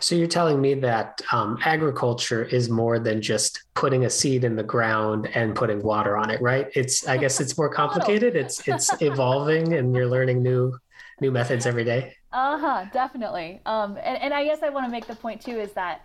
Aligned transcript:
So 0.00 0.14
you're 0.14 0.26
telling 0.26 0.60
me 0.60 0.74
that 0.74 1.20
um, 1.32 1.58
agriculture 1.64 2.44
is 2.44 2.68
more 2.68 2.98
than 2.98 3.20
just 3.20 3.62
putting 3.74 4.04
a 4.04 4.10
seed 4.10 4.44
in 4.44 4.56
the 4.56 4.62
ground 4.62 5.28
and 5.34 5.54
putting 5.54 5.82
water 5.82 6.16
on 6.16 6.30
it, 6.30 6.40
right? 6.40 6.68
It's 6.74 7.06
I 7.06 7.16
guess 7.16 7.40
it's 7.40 7.56
more 7.56 7.68
complicated. 7.82 8.36
It's 8.36 8.66
it's 8.66 8.90
evolving, 9.02 9.74
and 9.74 9.94
you're 9.94 10.08
learning 10.08 10.42
new 10.42 10.76
new 11.20 11.30
methods 11.30 11.66
every 11.66 11.84
day. 11.84 12.14
Uh 12.32 12.58
huh. 12.58 12.84
Definitely. 12.92 13.60
Um, 13.66 13.96
and, 14.02 14.18
and 14.22 14.34
I 14.34 14.44
guess 14.44 14.62
I 14.62 14.68
want 14.68 14.86
to 14.86 14.90
make 14.90 15.06
the 15.06 15.14
point 15.14 15.40
too 15.40 15.58
is 15.58 15.72
that 15.72 16.04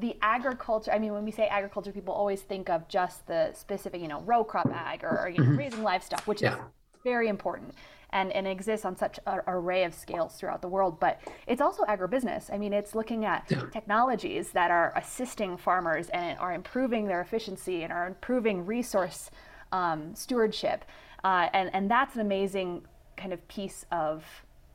the 0.00 0.16
agriculture 0.22 0.90
i 0.90 0.98
mean 0.98 1.12
when 1.12 1.24
we 1.24 1.30
say 1.30 1.46
agriculture 1.48 1.92
people 1.92 2.14
always 2.14 2.40
think 2.40 2.70
of 2.70 2.88
just 2.88 3.26
the 3.26 3.52
specific 3.52 4.00
you 4.00 4.08
know 4.08 4.20
row 4.22 4.42
crop 4.42 4.68
ag 4.72 5.04
or, 5.04 5.20
or 5.20 5.28
you 5.28 5.38
know, 5.38 5.44
mm-hmm. 5.44 5.58
raising 5.58 5.82
livestock 5.82 6.22
which 6.22 6.40
yeah. 6.40 6.54
is 6.54 6.60
very 7.04 7.28
important 7.28 7.74
and, 8.10 8.32
and 8.32 8.46
exists 8.46 8.84
on 8.84 8.96
such 8.96 9.18
an 9.26 9.40
array 9.46 9.84
of 9.84 9.94
scales 9.94 10.34
throughout 10.36 10.62
the 10.62 10.68
world. 10.68 11.00
But 11.00 11.20
it's 11.46 11.60
also 11.60 11.82
agribusiness. 11.84 12.52
I 12.52 12.58
mean, 12.58 12.72
it's 12.72 12.94
looking 12.94 13.24
at 13.24 13.48
technologies 13.72 14.50
that 14.52 14.70
are 14.70 14.92
assisting 14.96 15.56
farmers 15.56 16.08
and 16.10 16.38
are 16.38 16.54
improving 16.54 17.06
their 17.06 17.20
efficiency 17.20 17.82
and 17.82 17.92
are 17.92 18.06
improving 18.06 18.64
resource 18.64 19.30
um, 19.72 20.14
stewardship. 20.14 20.84
Uh, 21.24 21.48
and, 21.52 21.70
and 21.74 21.90
that's 21.90 22.14
an 22.14 22.20
amazing 22.20 22.82
kind 23.16 23.32
of 23.32 23.46
piece 23.48 23.84
of 23.90 24.24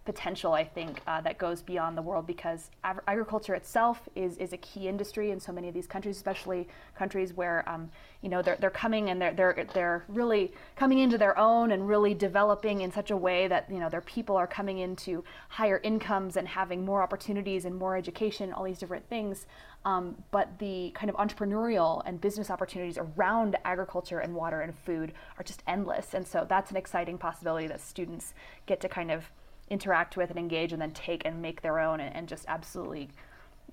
potential, 0.03 0.53
I 0.53 0.63
think, 0.63 0.99
uh, 1.05 1.21
that 1.21 1.37
goes 1.37 1.61
beyond 1.61 1.95
the 1.95 2.01
world 2.01 2.25
because 2.25 2.71
ag- 2.83 3.01
agriculture 3.07 3.53
itself 3.53 4.09
is, 4.15 4.37
is 4.37 4.51
a 4.51 4.57
key 4.57 4.87
industry 4.87 5.29
in 5.29 5.39
so 5.39 5.51
many 5.51 5.67
of 5.67 5.75
these 5.75 5.85
countries, 5.85 6.15
especially 6.15 6.67
countries 6.95 7.33
where 7.33 7.67
um, 7.69 7.89
you 8.21 8.29
know 8.29 8.41
they're, 8.41 8.57
they're 8.59 8.71
coming 8.71 9.09
and 9.11 9.21
they're, 9.21 9.33
they're 9.33 9.67
they're 9.73 10.03
really 10.07 10.51
coming 10.75 10.99
into 10.99 11.17
their 11.17 11.37
own 11.37 11.71
and 11.71 11.87
really 11.87 12.15
developing 12.15 12.81
in 12.81 12.91
such 12.91 13.11
a 13.11 13.17
way 13.17 13.47
that 13.47 13.69
you 13.69 13.79
know 13.79 13.89
their 13.89 14.01
people 14.01 14.35
are 14.35 14.47
coming 14.47 14.79
into 14.79 15.23
higher 15.49 15.79
incomes 15.83 16.35
and 16.35 16.47
having 16.47 16.83
more 16.83 17.03
opportunities 17.03 17.65
and 17.65 17.75
more 17.75 17.95
education, 17.95 18.51
all 18.53 18.63
these 18.63 18.79
different 18.79 19.07
things. 19.07 19.45
Um, 19.85 20.15
but 20.31 20.59
the 20.59 20.91
kind 20.95 21.09
of 21.09 21.15
entrepreneurial 21.15 22.04
and 22.05 22.21
business 22.21 22.49
opportunities 22.49 22.99
around 22.99 23.55
agriculture 23.65 24.20
and 24.20 24.35
water 24.35 24.61
and 24.61 24.76
food 24.76 25.13
are 25.37 25.43
just 25.43 25.61
endless, 25.67 26.15
and 26.15 26.27
so 26.27 26.45
that's 26.48 26.71
an 26.71 26.77
exciting 26.77 27.20
possibility 27.20 27.67
that 27.67 27.81
students 27.81 28.33
get 28.65 28.79
to 28.81 28.89
kind 28.89 29.11
of 29.11 29.26
interact 29.71 30.17
with 30.17 30.29
and 30.29 30.37
engage 30.37 30.73
and 30.73 30.81
then 30.81 30.91
take 30.91 31.25
and 31.25 31.41
make 31.41 31.61
their 31.61 31.79
own 31.79 31.99
and, 32.01 32.13
and 32.15 32.27
just 32.27 32.45
absolutely 32.47 33.09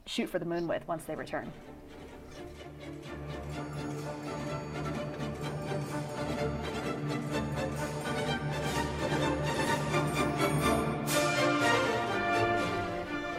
shoot 0.07 0.29
for 0.29 0.39
the 0.39 0.45
moon 0.45 0.69
with 0.69 0.87
once 0.87 1.05
they 1.05 1.17
return. 1.17 1.53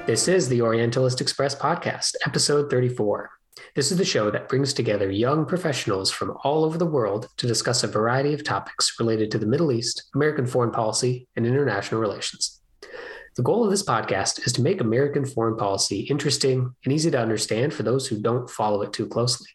This 0.06 0.28
is 0.28 0.50
the 0.50 0.62
Orientalist 0.62 1.22
Express 1.22 1.56
podcast, 1.56 2.16
episode 2.26 2.70
34. 2.70 3.30
This 3.80 3.92
is 3.94 3.98
the 3.98 4.04
show 4.04 4.30
that 4.30 4.50
brings 4.50 4.74
together 4.74 5.10
young 5.10 5.46
professionals 5.46 6.12
from 6.12 6.36
all 6.44 6.66
over 6.66 6.78
the 6.78 6.86
world 6.86 7.30
to 7.38 7.48
discuss 7.48 7.82
a 7.82 7.88
variety 7.88 8.34
of 8.34 8.44
topics 8.44 9.00
related 9.00 9.32
to 9.32 9.38
the 9.38 9.46
Middle 9.46 9.72
East, 9.72 10.04
American 10.14 10.46
foreign 10.46 10.72
policy, 10.72 11.30
and 11.38 11.48
international 11.48 12.02
relations. 12.02 12.60
The 13.38 13.42
goal 13.42 13.64
of 13.64 13.72
this 13.72 13.86
podcast 13.86 14.46
is 14.46 14.52
to 14.52 14.62
make 14.62 14.82
American 14.82 15.24
foreign 15.24 15.56
policy 15.56 16.02
interesting 16.02 16.76
and 16.84 16.94
easy 16.94 17.10
to 17.10 17.22
understand 17.22 17.74
for 17.74 17.84
those 17.84 18.06
who 18.06 18.20
don't 18.20 18.50
follow 18.50 18.82
it 18.82 18.92
too 18.92 19.08
closely. 19.08 19.48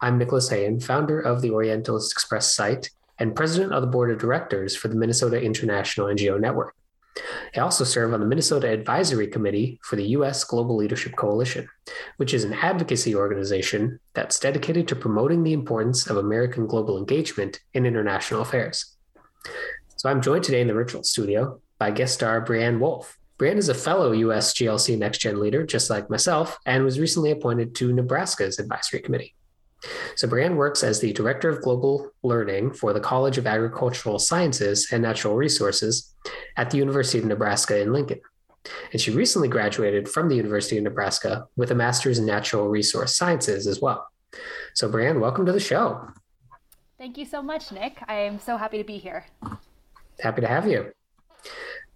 I'm 0.00 0.18
Nicholas 0.18 0.48
Hayen, 0.48 0.78
founder 0.78 1.18
of 1.18 1.42
the 1.42 1.50
Orientalist 1.50 2.12
Express 2.12 2.54
site 2.54 2.90
and 3.18 3.34
president 3.34 3.72
of 3.72 3.82
the 3.82 3.88
board 3.88 4.12
of 4.12 4.18
directors 4.18 4.76
for 4.76 4.86
the 4.86 4.94
Minnesota 4.94 5.42
International 5.42 6.06
NGO 6.06 6.38
Network. 6.38 6.76
I 7.54 7.60
also 7.60 7.84
serve 7.84 8.14
on 8.14 8.20
the 8.20 8.26
Minnesota 8.26 8.68
Advisory 8.68 9.26
Committee 9.26 9.78
for 9.82 9.96
the 9.96 10.08
U.S. 10.08 10.42
Global 10.44 10.76
Leadership 10.76 11.16
Coalition, 11.16 11.68
which 12.16 12.32
is 12.32 12.44
an 12.44 12.54
advocacy 12.54 13.14
organization 13.14 14.00
that's 14.14 14.40
dedicated 14.40 14.88
to 14.88 14.96
promoting 14.96 15.42
the 15.42 15.52
importance 15.52 16.06
of 16.06 16.16
American 16.16 16.66
global 16.66 16.96
engagement 16.96 17.60
in 17.74 17.84
international 17.84 18.40
affairs. 18.40 18.96
So 19.96 20.08
I'm 20.08 20.22
joined 20.22 20.44
today 20.44 20.62
in 20.62 20.66
the 20.66 20.72
virtual 20.72 21.04
studio 21.04 21.60
by 21.78 21.90
guest 21.90 22.14
star 22.14 22.44
Brianne 22.44 22.78
Wolf. 22.78 23.18
Brianne 23.38 23.56
is 23.56 23.68
a 23.68 23.74
fellow 23.74 24.12
U.S. 24.12 24.54
GLC 24.54 24.96
Next 24.96 25.18
Gen 25.18 25.38
leader, 25.38 25.66
just 25.66 25.90
like 25.90 26.08
myself, 26.08 26.58
and 26.64 26.84
was 26.84 27.00
recently 27.00 27.32
appointed 27.32 27.74
to 27.76 27.92
Nebraska's 27.92 28.58
advisory 28.58 29.00
committee. 29.00 29.34
So, 30.16 30.28
Brianne 30.28 30.56
works 30.56 30.82
as 30.82 31.00
the 31.00 31.12
Director 31.12 31.48
of 31.48 31.62
Global 31.62 32.10
Learning 32.22 32.72
for 32.72 32.92
the 32.92 33.00
College 33.00 33.38
of 33.38 33.46
Agricultural 33.46 34.18
Sciences 34.18 34.88
and 34.92 35.02
Natural 35.02 35.34
Resources 35.34 36.14
at 36.56 36.70
the 36.70 36.78
University 36.78 37.18
of 37.18 37.24
Nebraska 37.24 37.80
in 37.80 37.92
Lincoln. 37.92 38.20
And 38.92 39.00
she 39.00 39.10
recently 39.10 39.48
graduated 39.48 40.08
from 40.08 40.28
the 40.28 40.36
University 40.36 40.78
of 40.78 40.84
Nebraska 40.84 41.46
with 41.56 41.72
a 41.72 41.74
master's 41.74 42.18
in 42.18 42.26
natural 42.26 42.68
resource 42.68 43.16
sciences 43.16 43.66
as 43.66 43.80
well. 43.80 44.06
So, 44.74 44.88
Brianne, 44.88 45.20
welcome 45.20 45.46
to 45.46 45.52
the 45.52 45.60
show. 45.60 46.06
Thank 46.98 47.18
you 47.18 47.24
so 47.24 47.42
much, 47.42 47.72
Nick. 47.72 47.98
I 48.06 48.14
am 48.14 48.38
so 48.38 48.56
happy 48.56 48.78
to 48.78 48.84
be 48.84 48.98
here. 48.98 49.26
Happy 50.20 50.40
to 50.40 50.46
have 50.46 50.68
you. 50.68 50.92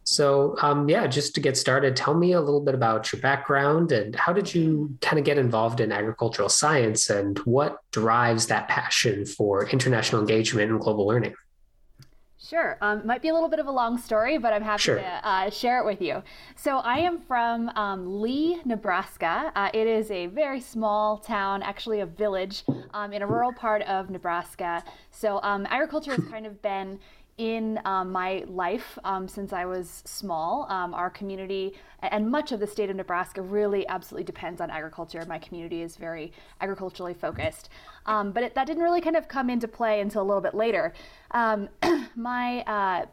So, 0.08 0.54
um, 0.62 0.88
yeah, 0.88 1.08
just 1.08 1.34
to 1.34 1.40
get 1.40 1.56
started, 1.56 1.96
tell 1.96 2.14
me 2.14 2.32
a 2.32 2.40
little 2.40 2.60
bit 2.60 2.76
about 2.76 3.12
your 3.12 3.20
background 3.20 3.90
and 3.90 4.14
how 4.14 4.32
did 4.32 4.54
you 4.54 4.96
kind 5.00 5.18
of 5.18 5.24
get 5.24 5.36
involved 5.36 5.80
in 5.80 5.90
agricultural 5.90 6.48
science 6.48 7.10
and 7.10 7.36
what 7.40 7.78
drives 7.90 8.46
that 8.46 8.68
passion 8.68 9.26
for 9.26 9.68
international 9.68 10.20
engagement 10.20 10.70
and 10.70 10.80
global 10.80 11.08
learning? 11.08 11.34
Sure. 12.38 12.78
Um, 12.80 13.04
might 13.04 13.20
be 13.20 13.28
a 13.30 13.34
little 13.34 13.48
bit 13.48 13.58
of 13.58 13.66
a 13.66 13.72
long 13.72 13.98
story, 13.98 14.38
but 14.38 14.52
I'm 14.52 14.62
happy 14.62 14.82
sure. 14.82 14.98
to 14.98 15.28
uh, 15.28 15.50
share 15.50 15.80
it 15.80 15.84
with 15.84 16.00
you. 16.00 16.22
So, 16.54 16.78
I 16.78 16.98
am 16.98 17.18
from 17.18 17.70
um, 17.70 18.20
Leigh, 18.22 18.60
Nebraska. 18.64 19.50
Uh, 19.56 19.70
it 19.74 19.88
is 19.88 20.12
a 20.12 20.26
very 20.26 20.60
small 20.60 21.18
town, 21.18 21.64
actually, 21.64 21.98
a 21.98 22.06
village 22.06 22.62
um, 22.94 23.12
in 23.12 23.22
a 23.22 23.26
rural 23.26 23.52
part 23.52 23.82
of 23.82 24.10
Nebraska. 24.10 24.84
So, 25.10 25.40
um, 25.42 25.66
agriculture 25.68 26.14
has 26.14 26.24
kind 26.26 26.46
of 26.46 26.62
been 26.62 27.00
in 27.38 27.78
um, 27.84 28.10
my 28.12 28.44
life 28.48 28.98
um, 29.04 29.28
since 29.28 29.52
I 29.52 29.66
was 29.66 30.02
small. 30.06 30.66
Um, 30.70 30.94
our 30.94 31.10
community 31.10 31.74
and 32.00 32.30
much 32.30 32.52
of 32.52 32.60
the 32.60 32.66
state 32.66 32.88
of 32.88 32.96
Nebraska 32.96 33.42
really 33.42 33.86
absolutely 33.88 34.24
depends 34.24 34.60
on 34.60 34.70
agriculture. 34.70 35.22
My 35.26 35.38
community 35.38 35.82
is 35.82 35.96
very 35.96 36.32
agriculturally 36.60 37.14
focused. 37.14 37.68
Um, 38.06 38.32
but 38.32 38.42
it, 38.42 38.54
that 38.54 38.66
didn't 38.66 38.82
really 38.82 39.00
kind 39.00 39.16
of 39.16 39.28
come 39.28 39.50
into 39.50 39.68
play 39.68 40.00
until 40.00 40.22
a 40.22 40.24
little 40.24 40.40
bit 40.40 40.54
later. 40.54 40.94
Um, 41.32 41.68
my 42.16 42.60
uh, 42.62 43.06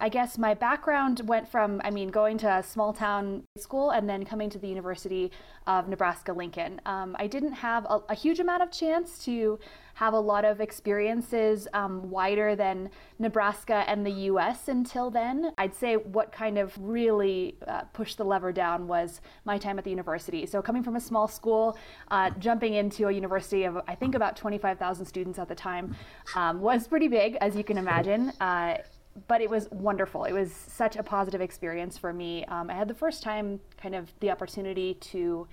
I 0.00 0.08
guess 0.08 0.38
my 0.38 0.54
background 0.54 1.22
went 1.26 1.48
from, 1.48 1.80
I 1.84 1.90
mean, 1.90 2.08
going 2.08 2.38
to 2.38 2.58
a 2.58 2.62
small 2.62 2.92
town 2.92 3.42
school 3.56 3.90
and 3.90 4.08
then 4.08 4.24
coming 4.24 4.48
to 4.50 4.58
the 4.58 4.68
University 4.68 5.32
of 5.66 5.88
Nebraska 5.88 6.32
Lincoln. 6.32 6.80
Um, 6.86 7.16
I 7.18 7.26
didn't 7.26 7.52
have 7.52 7.84
a, 7.86 8.00
a, 8.08 8.14
huge 8.14 8.40
amount 8.40 8.62
of 8.62 8.70
chance 8.70 9.22
to 9.24 9.58
have 9.94 10.14
a 10.14 10.18
lot 10.18 10.44
of 10.44 10.60
experiences 10.60 11.68
um, 11.74 12.08
wider 12.08 12.54
than 12.54 12.90
Nebraska 13.18 13.84
and 13.86 14.06
the 14.06 14.10
US 14.30 14.68
until 14.68 15.10
then. 15.10 15.52
I'd 15.58 15.74
say 15.74 15.96
what 15.96 16.32
kind 16.32 16.58
of 16.58 16.72
really 16.80 17.56
uh, 17.66 17.82
pushed 17.92 18.16
the 18.16 18.24
lever 18.24 18.52
down 18.52 18.86
was 18.86 19.20
my 19.44 19.58
time 19.58 19.78
at 19.78 19.84
the 19.84 19.90
university. 19.90 20.46
So, 20.46 20.62
coming 20.62 20.82
from 20.82 20.96
a 20.96 21.00
small 21.00 21.26
school, 21.26 21.76
uh, 22.10 22.30
jumping 22.38 22.74
into 22.74 23.08
a 23.08 23.12
university 23.12 23.64
of, 23.64 23.78
I 23.88 23.94
think, 23.94 24.14
about 24.14 24.36
25,000 24.36 25.04
students 25.04 25.38
at 25.38 25.48
the 25.48 25.54
time 25.54 25.96
um, 26.34 26.60
was 26.60 26.86
pretty 26.86 27.08
big, 27.08 27.36
as 27.40 27.56
you 27.56 27.64
can 27.64 27.76
imagine. 27.76 28.32
Uh, 28.40 28.78
but 29.26 29.40
it 29.40 29.50
was 29.50 29.68
wonderful. 29.70 30.24
It 30.24 30.32
was 30.32 30.52
such 30.52 30.96
a 30.96 31.02
positive 31.02 31.40
experience 31.40 31.98
for 31.98 32.12
me. 32.12 32.44
Um, 32.46 32.70
I 32.70 32.74
had 32.74 32.88
the 32.88 32.94
first 32.94 33.22
time 33.22 33.60
kind 33.80 33.94
of 33.94 34.12
the 34.20 34.30
opportunity 34.30 34.94
to 34.94 35.46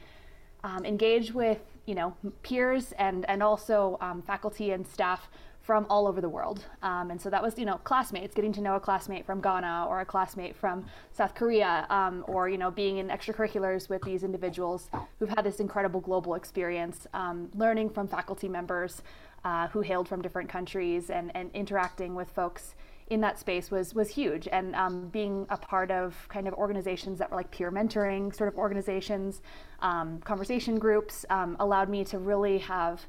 um, 0.63 0.85
engage 0.85 1.33
with 1.33 1.59
you 1.85 1.95
know 1.95 2.15
peers 2.43 2.91
and 2.93 3.25
and 3.29 3.41
also 3.43 3.97
um, 4.01 4.21
faculty 4.21 4.71
and 4.71 4.85
staff 4.85 5.29
from 5.61 5.87
all 5.89 6.07
over 6.07 6.21
the 6.21 6.29
world. 6.29 6.63
Um, 6.83 7.09
and 7.09 7.19
so 7.19 7.29
that 7.31 7.41
was 7.41 7.57
you 7.57 7.65
know 7.65 7.77
classmates, 7.83 8.35
getting 8.35 8.53
to 8.53 8.61
know 8.61 8.75
a 8.75 8.79
classmate 8.79 9.25
from 9.25 9.41
Ghana 9.41 9.87
or 9.89 10.01
a 10.01 10.05
classmate 10.05 10.55
from 10.55 10.85
South 11.11 11.33
Korea, 11.33 11.87
um, 11.89 12.23
or 12.27 12.49
you 12.49 12.57
know 12.57 12.71
being 12.71 12.97
in 12.97 13.07
extracurriculars 13.09 13.89
with 13.89 14.01
these 14.03 14.23
individuals 14.23 14.89
who've 15.19 15.29
had 15.29 15.43
this 15.43 15.59
incredible 15.59 16.01
global 16.01 16.35
experience, 16.35 17.07
um, 17.13 17.49
learning 17.55 17.89
from 17.89 18.07
faculty 18.07 18.47
members 18.47 19.01
uh, 19.43 19.67
who 19.69 19.81
hailed 19.81 20.07
from 20.07 20.21
different 20.21 20.49
countries 20.49 21.09
and 21.09 21.31
and 21.35 21.49
interacting 21.53 22.15
with 22.15 22.29
folks 22.31 22.75
in 23.07 23.21
that 23.21 23.39
space 23.39 23.69
was 23.69 23.93
was 23.93 24.09
huge. 24.09 24.47
And 24.51 24.75
um, 24.75 25.07
being 25.09 25.45
a 25.49 25.57
part 25.57 25.91
of 25.91 26.15
kind 26.29 26.47
of 26.47 26.53
organizations 26.55 27.19
that 27.19 27.29
were 27.29 27.37
like 27.37 27.51
peer 27.51 27.71
mentoring 27.71 28.35
sort 28.35 28.49
of 28.49 28.57
organizations 28.57 29.41
um, 29.81 30.19
conversation 30.21 30.79
groups 30.79 31.25
um, 31.29 31.55
allowed 31.59 31.89
me 31.89 32.03
to 32.05 32.17
really 32.17 32.57
have 32.59 33.05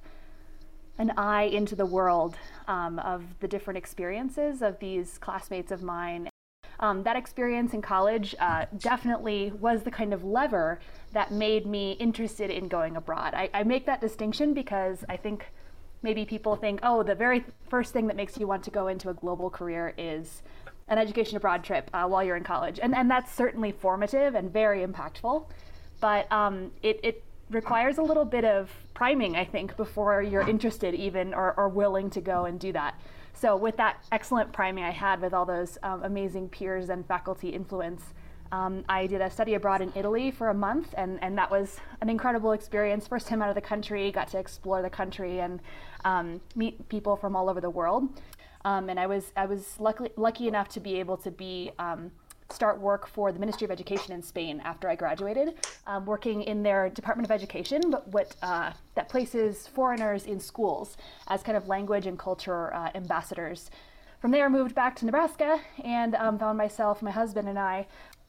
an 0.98 1.12
eye 1.16 1.44
into 1.44 1.76
the 1.76 1.86
world 1.86 2.36
um, 2.68 2.98
of 3.00 3.22
the 3.40 3.48
different 3.48 3.76
experiences 3.76 4.62
of 4.62 4.78
these 4.78 5.18
classmates 5.18 5.70
of 5.70 5.82
mine. 5.82 6.28
Um, 6.78 7.02
that 7.04 7.16
experience 7.16 7.72
in 7.72 7.80
college 7.80 8.34
uh, 8.38 8.66
definitely 8.78 9.50
was 9.60 9.82
the 9.82 9.90
kind 9.90 10.12
of 10.12 10.24
lever 10.24 10.78
that 11.12 11.32
made 11.32 11.64
me 11.64 11.92
interested 11.92 12.50
in 12.50 12.68
going 12.68 12.96
abroad. 12.96 13.32
I, 13.32 13.48
I 13.54 13.62
make 13.62 13.86
that 13.86 14.00
distinction 14.00 14.52
because 14.52 15.02
i 15.08 15.16
think 15.16 15.46
maybe 16.06 16.24
people 16.24 16.54
think, 16.54 16.78
oh, 16.84 17.02
the 17.02 17.16
very 17.16 17.44
first 17.68 17.92
thing 17.92 18.06
that 18.06 18.14
makes 18.14 18.38
you 18.38 18.46
want 18.46 18.62
to 18.62 18.70
go 18.70 18.86
into 18.86 19.10
a 19.10 19.14
global 19.14 19.50
career 19.50 19.92
is 19.98 20.42
an 20.86 20.98
education 20.98 21.36
abroad 21.36 21.64
trip 21.64 21.90
uh, 21.92 22.06
while 22.06 22.22
you're 22.22 22.36
in 22.36 22.44
college. 22.44 22.78
And, 22.80 22.94
and 22.94 23.10
that's 23.10 23.32
certainly 23.34 23.72
formative 23.72 24.36
and 24.36 24.52
very 24.52 24.86
impactful. 24.86 25.46
but 26.00 26.30
um, 26.30 26.70
it, 26.82 27.00
it 27.02 27.24
requires 27.50 27.98
a 27.98 28.02
little 28.02 28.24
bit 28.24 28.44
of 28.44 28.70
priming, 28.94 29.36
I 29.36 29.44
think, 29.44 29.76
before 29.76 30.22
you're 30.22 30.48
interested 30.48 30.94
even 30.94 31.34
or, 31.34 31.54
or 31.56 31.68
willing 31.68 32.08
to 32.10 32.20
go 32.20 32.44
and 32.44 32.58
do 32.60 32.72
that. 32.72 33.00
So 33.34 33.56
with 33.56 33.76
that 33.76 34.04
excellent 34.12 34.52
priming 34.52 34.84
I 34.84 34.90
had 34.90 35.20
with 35.20 35.34
all 35.34 35.44
those 35.44 35.76
um, 35.82 36.02
amazing 36.04 36.48
peers 36.48 36.88
and 36.88 37.04
faculty 37.06 37.50
influence, 37.50 38.02
um, 38.52 38.84
I 38.88 39.06
did 39.06 39.20
a 39.20 39.30
study 39.30 39.54
abroad 39.54 39.82
in 39.82 39.92
Italy 39.94 40.30
for 40.30 40.48
a 40.48 40.54
month, 40.54 40.94
and, 40.96 41.22
and 41.22 41.36
that 41.38 41.50
was 41.50 41.78
an 42.00 42.08
incredible 42.08 42.52
experience. 42.52 43.06
First 43.06 43.26
time 43.26 43.42
out 43.42 43.48
of 43.48 43.54
the 43.54 43.60
country, 43.60 44.10
got 44.10 44.28
to 44.28 44.38
explore 44.38 44.82
the 44.82 44.90
country 44.90 45.40
and 45.40 45.60
um, 46.04 46.40
meet 46.54 46.88
people 46.88 47.16
from 47.16 47.34
all 47.36 47.48
over 47.48 47.60
the 47.60 47.70
world. 47.70 48.08
Um, 48.64 48.88
and 48.88 48.98
I 48.98 49.06
was 49.06 49.32
I 49.36 49.46
was 49.46 49.78
lucky 49.78 50.08
lucky 50.16 50.48
enough 50.48 50.68
to 50.70 50.80
be 50.80 50.98
able 50.98 51.16
to 51.18 51.30
be 51.30 51.70
um, 51.78 52.10
start 52.50 52.80
work 52.80 53.06
for 53.06 53.32
the 53.32 53.38
Ministry 53.38 53.64
of 53.64 53.70
Education 53.70 54.12
in 54.12 54.22
Spain 54.22 54.60
after 54.64 54.88
I 54.88 54.94
graduated, 54.94 55.54
um, 55.86 56.06
working 56.06 56.42
in 56.42 56.62
their 56.62 56.88
Department 56.88 57.26
of 57.26 57.30
Education, 57.30 57.90
but 57.90 58.06
what 58.08 58.34
uh, 58.42 58.72
that 58.94 59.08
places 59.08 59.66
foreigners 59.68 60.26
in 60.26 60.40
schools 60.40 60.96
as 61.28 61.42
kind 61.42 61.56
of 61.56 61.68
language 61.68 62.06
and 62.06 62.18
culture 62.18 62.74
uh, 62.74 62.90
ambassadors. 62.94 63.70
From 64.20 64.30
there, 64.30 64.48
moved 64.48 64.74
back 64.74 64.96
to 64.96 65.04
Nebraska 65.04 65.60
and 65.84 66.14
um, 66.14 66.38
found 66.38 66.56
myself, 66.56 67.02
my 67.02 67.10
husband 67.10 67.48
and 67.48 67.58
I, 67.58 67.86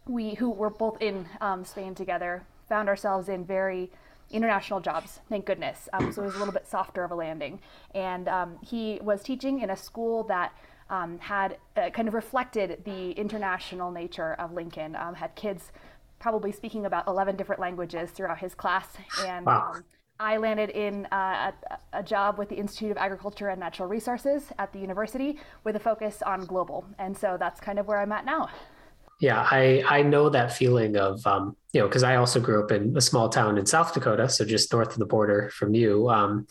we 0.09 0.35
who 0.35 0.49
were 0.49 0.69
both 0.69 1.01
in 1.01 1.27
um, 1.41 1.65
Spain 1.65 1.95
together, 1.95 2.43
found 2.67 2.89
ourselves 2.89 3.29
in 3.29 3.45
very 3.45 3.91
international 4.29 4.79
jobs, 4.79 5.21
thank 5.29 5.45
goodness. 5.45 5.87
Um, 5.93 6.11
so 6.11 6.21
it 6.23 6.25
was 6.25 6.35
a 6.35 6.39
little 6.39 6.53
bit 6.53 6.67
softer 6.67 7.03
of 7.03 7.11
a 7.11 7.15
landing. 7.15 7.59
And 7.95 8.27
um, 8.27 8.57
he 8.65 8.99
was 9.01 9.23
teaching 9.23 9.61
in 9.61 9.69
a 9.69 9.77
school 9.77 10.23
that 10.25 10.53
um, 10.89 11.19
had 11.19 11.57
uh, 11.75 11.89
kind 11.89 12.07
of 12.07 12.13
reflected 12.13 12.81
the 12.85 13.11
international 13.11 13.91
nature 13.91 14.33
of 14.33 14.53
Lincoln, 14.53 14.95
um, 14.95 15.15
had 15.15 15.35
kids 15.35 15.71
probably 16.19 16.51
speaking 16.51 16.85
about 16.85 17.07
11 17.07 17.35
different 17.35 17.61
languages 17.61 18.09
throughout 18.11 18.39
his 18.39 18.55
class. 18.55 18.87
And 19.25 19.45
wow. 19.45 19.73
Um, 19.75 19.83
I 20.19 20.37
landed 20.37 20.71
in 20.71 21.05
uh, 21.11 21.51
a, 21.93 21.99
a, 21.99 22.01
job 22.01 22.39
with 22.39 22.49
the 22.49 22.55
Institute 22.55 22.89
of 22.89 22.97
Agriculture 22.97 23.49
and 23.49 23.59
Natural 23.59 23.87
Resources 23.87 24.45
at 24.57 24.73
the 24.73 24.79
university 24.79 25.37
with 25.63 25.75
a 25.75 25.79
focus 25.79 26.23
on 26.23 26.45
global. 26.45 26.85
And 26.97 27.15
so 27.15 27.37
that's 27.39 27.59
kind 27.59 27.77
of 27.77 27.87
where 27.87 27.99
I'm 27.99 28.11
at 28.11 28.25
now. 28.25 28.49
Yeah, 29.19 29.47
I 29.49 29.83
I 29.87 30.03
know 30.03 30.29
that 30.29 30.51
feeling 30.51 30.95
of 30.95 31.25
um, 31.25 31.55
you 31.73 31.81
know 31.81 31.87
because 31.87 32.03
I 32.03 32.17
also 32.17 32.39
grew 32.39 32.63
up 32.63 32.71
in 32.71 32.95
a 32.95 33.01
small 33.01 33.29
town 33.29 33.57
in 33.57 33.65
South 33.65 33.93
Dakota, 33.93 34.29
so 34.29 34.45
just 34.45 34.71
north 34.71 34.91
of 34.91 34.99
the 34.99 35.05
border 35.05 35.49
from 35.49 35.73
you. 35.73 36.09
Um, 36.09 36.47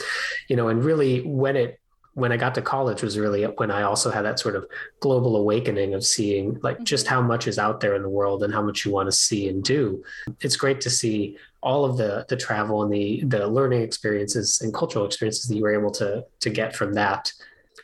you 0.49 0.57
know, 0.57 0.69
and 0.69 0.85
really 0.85 1.23
when 1.23 1.57
it 1.57 1.81
when 2.17 2.33
I 2.33 2.39
got 2.39 2.55
to 2.55 2.63
college 2.63 3.03
was 3.03 3.19
really 3.19 3.45
when 3.45 3.71
I 3.71 3.83
also 3.83 4.11
had 4.11 4.25
that 4.25 4.41
sort 4.41 4.57
of 4.57 4.67
global 5.01 5.37
awakening 5.37 5.93
of 5.93 6.03
seeing 6.03 6.59
like 6.63 6.83
just 6.83 7.05
mm-hmm. 7.05 7.15
how 7.15 7.21
much 7.21 7.47
is 7.47 7.59
out 7.59 7.81
there 7.81 7.95
in 7.95 8.03
the 8.03 8.09
world 8.09 8.43
and 8.43 8.55
how 8.55 8.63
much 8.63 8.87
you 8.87 8.91
want 8.91 9.07
to 9.07 9.13
see 9.13 9.49
and 9.49 9.63
do. 9.63 10.03
It's 10.41 10.57
great 10.57 10.81
to 10.81 10.91
see 10.91 11.37
all 11.63 11.85
of 11.85 11.99
the 11.99 12.25
the 12.29 12.37
travel 12.37 12.83
and 12.83 12.93
the 12.93 13.23
the 13.25 13.47
learning 13.47 13.83
experiences 13.83 14.61
and 14.63 14.73
cultural 14.73 15.05
experiences 15.05 15.47
that 15.47 15.55
you 15.55 15.63
were 15.63 15.79
able 15.79 15.91
to 15.93 16.25
to 16.41 16.51
get 16.51 16.75
from 16.75 16.95
that. 16.95 17.33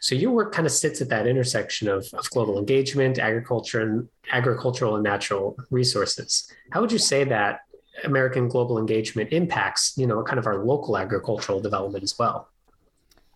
So 0.02 0.16
your 0.16 0.32
work 0.32 0.52
kind 0.52 0.66
of 0.66 0.72
sits 0.72 1.00
at 1.00 1.08
that 1.10 1.28
intersection 1.28 1.86
of, 1.88 2.08
of 2.12 2.28
global 2.30 2.58
engagement, 2.58 3.20
agriculture 3.20 3.80
and 3.82 4.08
agricultural 4.32 4.96
and 4.96 5.04
natural 5.04 5.56
resources. 5.70 6.50
How 6.72 6.80
would 6.80 6.90
you 6.90 6.98
say 6.98 7.22
that 7.22 7.60
American 8.02 8.48
global 8.48 8.78
engagement 8.78 9.32
impacts, 9.32 9.96
you 9.96 10.08
know, 10.08 10.20
kind 10.24 10.40
of 10.40 10.46
our 10.48 10.64
local 10.64 10.98
agricultural 10.98 11.60
development 11.60 12.02
as 12.02 12.18
well? 12.18 12.48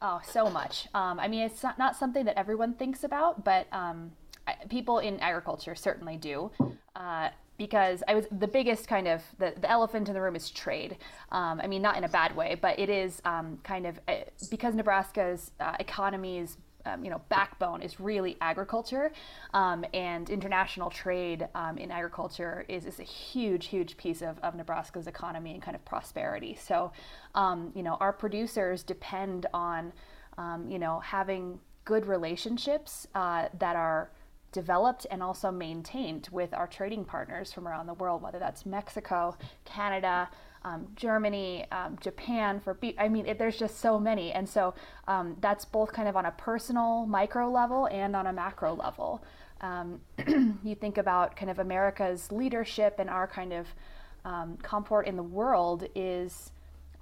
Oh, 0.02 0.20
so 0.28 0.50
much. 0.50 0.88
Um, 0.92 1.20
I 1.20 1.28
mean, 1.28 1.42
it's 1.42 1.62
not, 1.62 1.78
not 1.78 1.94
something 1.94 2.24
that 2.24 2.36
everyone 2.36 2.74
thinks 2.74 3.04
about, 3.04 3.44
but 3.44 3.68
um, 3.70 4.10
I, 4.48 4.56
people 4.68 4.98
in 4.98 5.20
agriculture 5.20 5.76
certainly 5.76 6.16
do. 6.16 6.50
Uh, 6.96 7.28
because 7.56 8.02
I 8.08 8.14
was 8.14 8.26
the 8.30 8.48
biggest 8.48 8.88
kind 8.88 9.08
of 9.08 9.22
the, 9.38 9.54
the 9.60 9.70
elephant 9.70 10.08
in 10.08 10.14
the 10.14 10.20
room 10.20 10.36
is 10.36 10.50
trade. 10.50 10.96
Um, 11.30 11.60
I 11.62 11.66
mean, 11.66 11.82
not 11.82 11.96
in 11.96 12.04
a 12.04 12.08
bad 12.08 12.36
way, 12.36 12.56
but 12.60 12.78
it 12.78 12.88
is 12.88 13.20
um, 13.24 13.58
kind 13.62 13.86
of 13.86 13.98
uh, 14.08 14.16
because 14.50 14.74
Nebraska's 14.74 15.50
uh, 15.60 15.74
economy 15.80 16.38
is 16.38 16.56
um, 16.84 17.04
you 17.04 17.10
know 17.10 17.20
backbone 17.28 17.82
is 17.82 17.98
really 17.98 18.36
agriculture, 18.40 19.10
um, 19.54 19.84
and 19.92 20.30
international 20.30 20.90
trade 20.90 21.48
um, 21.54 21.78
in 21.78 21.90
agriculture 21.90 22.64
is, 22.68 22.84
is 22.86 23.00
a 23.00 23.04
huge, 23.04 23.66
huge 23.66 23.96
piece 23.96 24.22
of, 24.22 24.38
of 24.40 24.54
Nebraska's 24.54 25.06
economy 25.06 25.52
and 25.52 25.62
kind 25.62 25.74
of 25.74 25.84
prosperity. 25.84 26.56
So, 26.60 26.92
um, 27.34 27.72
you 27.74 27.82
know, 27.82 27.96
our 28.00 28.12
producers 28.12 28.84
depend 28.84 29.46
on, 29.52 29.92
you 30.68 30.78
know, 30.78 31.00
having 31.00 31.58
good 31.86 32.04
relationships 32.06 33.06
uh, 33.14 33.48
that 33.58 33.76
are 33.76 34.10
developed 34.56 35.06
and 35.10 35.22
also 35.22 35.50
maintained 35.50 36.28
with 36.32 36.54
our 36.54 36.66
trading 36.66 37.04
partners 37.04 37.52
from 37.52 37.68
around 37.68 37.86
the 37.86 37.92
world, 37.92 38.22
whether 38.22 38.38
that's 38.38 38.64
Mexico, 38.64 39.36
Canada, 39.66 40.30
um, 40.64 40.86
Germany, 40.96 41.66
um, 41.70 41.98
Japan 42.00 42.58
for 42.58 42.72
beef. 42.72 42.94
I 42.98 43.10
mean, 43.10 43.26
it, 43.26 43.38
there's 43.38 43.58
just 43.58 43.80
so 43.80 44.00
many. 44.00 44.32
And 44.32 44.48
so 44.48 44.72
um, 45.06 45.36
that's 45.42 45.66
both 45.66 45.92
kind 45.92 46.08
of 46.08 46.16
on 46.16 46.24
a 46.24 46.30
personal 46.30 47.04
micro 47.04 47.50
level 47.50 47.86
and 47.92 48.16
on 48.16 48.28
a 48.28 48.32
macro 48.32 48.72
level. 48.74 49.22
Um, 49.60 50.00
you 50.64 50.74
think 50.74 50.96
about 50.96 51.36
kind 51.36 51.50
of 51.50 51.58
America's 51.58 52.32
leadership 52.32 52.94
and 52.98 53.10
our 53.10 53.26
kind 53.26 53.52
of 53.52 53.66
um, 54.24 54.56
comport 54.62 55.06
in 55.06 55.16
the 55.16 55.22
world 55.22 55.86
is 55.94 56.50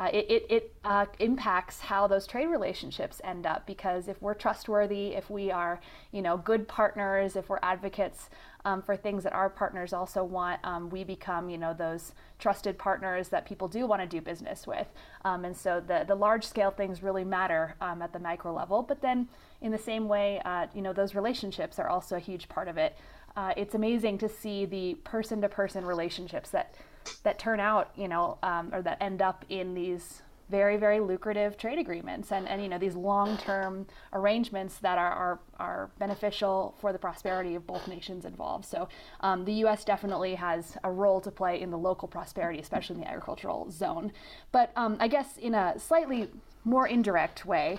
uh, 0.00 0.11
it, 0.12 0.26
it, 0.29 0.46
it 0.49 0.75
uh, 0.85 1.06
impacts 1.20 1.81
how 1.81 2.06
those 2.06 2.26
trade 2.26 2.46
relationships 2.46 3.20
end 3.23 3.46
up 3.46 3.67
because 3.67 4.08
if 4.08 4.20
we're 4.20 4.35
trustworthy, 4.35 5.14
if 5.14 5.31
we 5.31 5.50
are, 5.50 5.81
you 6.11 6.20
know, 6.20 6.37
good 6.37 6.67
partners, 6.67 7.37
if 7.37 7.49
we're 7.49 7.61
advocates 7.62 8.29
um, 8.64 8.82
for 8.82 8.96
things 8.96 9.23
that 9.23 9.32
our 9.32 9.49
partners 9.49 9.93
also 9.93 10.25
want, 10.25 10.58
um, 10.64 10.91
we 10.91 11.05
become, 11.05 11.49
you 11.49 11.58
know, 11.58 11.75
those 11.75 12.12
trusted 12.38 12.79
partners 12.79 13.29
that 13.29 13.46
people 13.46 13.69
do 13.69 13.87
want 13.87 14.02
to 14.02 14.08
do 14.08 14.20
business 14.20 14.67
with. 14.67 14.88
Um, 15.25 15.44
and 15.44 15.56
so 15.56 15.81
the, 15.87 16.05
the 16.06 16.14
large 16.14 16.44
scale 16.44 16.70
things 16.70 17.02
really 17.02 17.25
matter 17.25 17.76
um, 17.81 18.02
at 18.02 18.12
the 18.12 18.19
micro 18.19 18.52
level. 18.52 18.82
But 18.82 19.00
then 19.00 19.29
in 19.61 19.70
the 19.70 19.79
same 19.79 20.08
way, 20.08 20.41
uh, 20.44 20.67
you 20.75 20.82
know, 20.82 20.93
those 20.93 21.14
relationships 21.14 21.79
are 21.79 21.88
also 21.88 22.17
a 22.17 22.20
huge 22.20 22.49
part 22.49 22.69
of 22.69 22.79
it. 22.79 22.96
Uh, 23.37 23.52
it's 23.56 23.75
amazing 23.75 24.19
to 24.19 24.29
see 24.29 24.64
the 24.64 24.94
person 25.05 25.41
to 25.43 25.49
person 25.49 25.85
relationships 25.85 26.50
that 26.50 26.75
that 27.22 27.38
turn 27.38 27.60
out, 27.60 27.90
you 27.96 28.08
know, 28.08 28.38
um, 28.42 28.70
or 28.72 28.82
that 28.82 28.98
end 29.00 29.22
up 29.22 29.44
in 29.48 29.74
these 29.74 30.22
very 30.50 30.76
very 30.76 31.00
lucrative 31.00 31.56
trade 31.56 31.78
agreements 31.78 32.30
and, 32.30 32.46
and 32.48 32.62
you 32.62 32.68
know 32.68 32.78
these 32.78 32.94
long-term 32.94 33.86
arrangements 34.12 34.76
that 34.78 34.98
are, 34.98 35.12
are, 35.12 35.40
are 35.58 35.90
beneficial 35.98 36.74
for 36.80 36.92
the 36.92 36.98
prosperity 36.98 37.54
of 37.54 37.66
both 37.66 37.88
nations 37.88 38.24
involved. 38.24 38.64
So 38.66 38.88
um, 39.20 39.44
the 39.46 39.52
us 39.64 39.84
definitely 39.84 40.34
has 40.34 40.76
a 40.84 40.90
role 40.90 41.20
to 41.22 41.30
play 41.30 41.60
in 41.60 41.70
the 41.70 41.78
local 41.78 42.08
prosperity 42.08 42.60
especially 42.60 42.96
in 42.96 43.00
the 43.00 43.08
agricultural 43.08 43.70
zone. 43.70 44.12
But 44.52 44.70
um, 44.76 44.96
i 45.00 45.08
guess 45.08 45.38
in 45.38 45.55
a 45.55 45.79
slightly 45.79 46.29
more 46.64 46.86
indirect 46.86 47.46
way 47.46 47.79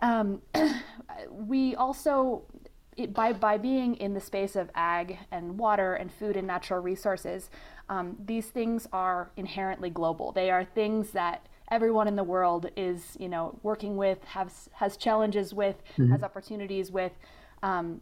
um, 0.00 0.40
we 1.30 1.74
also 1.76 2.44
it, 2.96 3.14
by, 3.14 3.32
by 3.32 3.56
being 3.56 3.96
in 3.96 4.14
the 4.14 4.20
space 4.20 4.54
of 4.54 4.70
ag 4.74 5.18
and 5.30 5.58
water 5.58 5.94
and 5.94 6.12
food 6.12 6.36
and 6.36 6.46
natural 6.46 6.80
resources, 6.80 7.50
um, 7.92 8.16
these 8.24 8.46
things 8.46 8.88
are 8.90 9.30
inherently 9.36 9.90
global. 9.90 10.32
They 10.32 10.50
are 10.50 10.64
things 10.64 11.10
that 11.10 11.46
everyone 11.70 12.08
in 12.08 12.16
the 12.16 12.24
world 12.24 12.70
is, 12.74 13.18
you 13.20 13.28
know, 13.28 13.58
working 13.62 13.98
with, 13.98 14.24
has 14.24 14.70
has 14.72 14.96
challenges 14.96 15.52
with, 15.52 15.76
mm-hmm. 15.98 16.10
has 16.10 16.22
opportunities 16.22 16.90
with. 16.90 17.12
Um, 17.62 18.00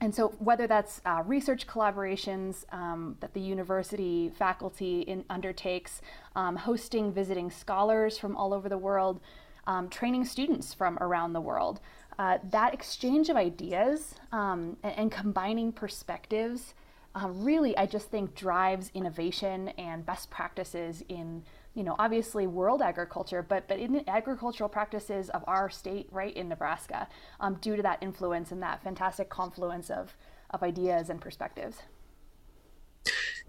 and 0.00 0.12
so, 0.12 0.34
whether 0.40 0.66
that's 0.66 1.00
uh, 1.06 1.22
research 1.24 1.68
collaborations 1.68 2.64
um, 2.72 3.16
that 3.20 3.32
the 3.32 3.40
university 3.40 4.32
faculty 4.36 5.02
in, 5.02 5.24
undertakes, 5.30 6.02
um, 6.34 6.56
hosting 6.56 7.12
visiting 7.12 7.48
scholars 7.48 8.18
from 8.18 8.36
all 8.36 8.52
over 8.52 8.68
the 8.68 8.78
world, 8.78 9.20
um, 9.68 9.88
training 9.88 10.24
students 10.24 10.74
from 10.74 10.98
around 11.00 11.32
the 11.32 11.40
world, 11.40 11.78
uh, 12.18 12.38
that 12.50 12.74
exchange 12.74 13.28
of 13.28 13.36
ideas 13.36 14.16
um, 14.32 14.76
and, 14.82 14.94
and, 14.98 15.12
combining 15.12 15.70
perspectives 15.70 16.74
uh, 17.14 17.28
really, 17.28 17.76
I 17.76 17.86
just 17.86 18.10
think 18.10 18.34
drives 18.34 18.90
innovation 18.94 19.68
and 19.70 20.04
best 20.04 20.30
practices 20.30 21.04
in, 21.08 21.42
you 21.74 21.84
know, 21.84 21.94
obviously 21.98 22.46
world 22.46 22.80
agriculture, 22.80 23.42
but 23.42 23.68
but 23.68 23.78
in 23.78 24.08
agricultural 24.08 24.68
practices 24.68 25.28
of 25.30 25.44
our 25.46 25.68
state, 25.68 26.08
right 26.10 26.34
in 26.34 26.48
Nebraska, 26.48 27.08
um, 27.40 27.58
due 27.60 27.76
to 27.76 27.82
that 27.82 27.98
influence 28.02 28.50
and 28.50 28.62
that 28.62 28.82
fantastic 28.82 29.28
confluence 29.28 29.90
of 29.90 30.16
of 30.50 30.62
ideas 30.62 31.10
and 31.10 31.20
perspectives. 31.20 31.82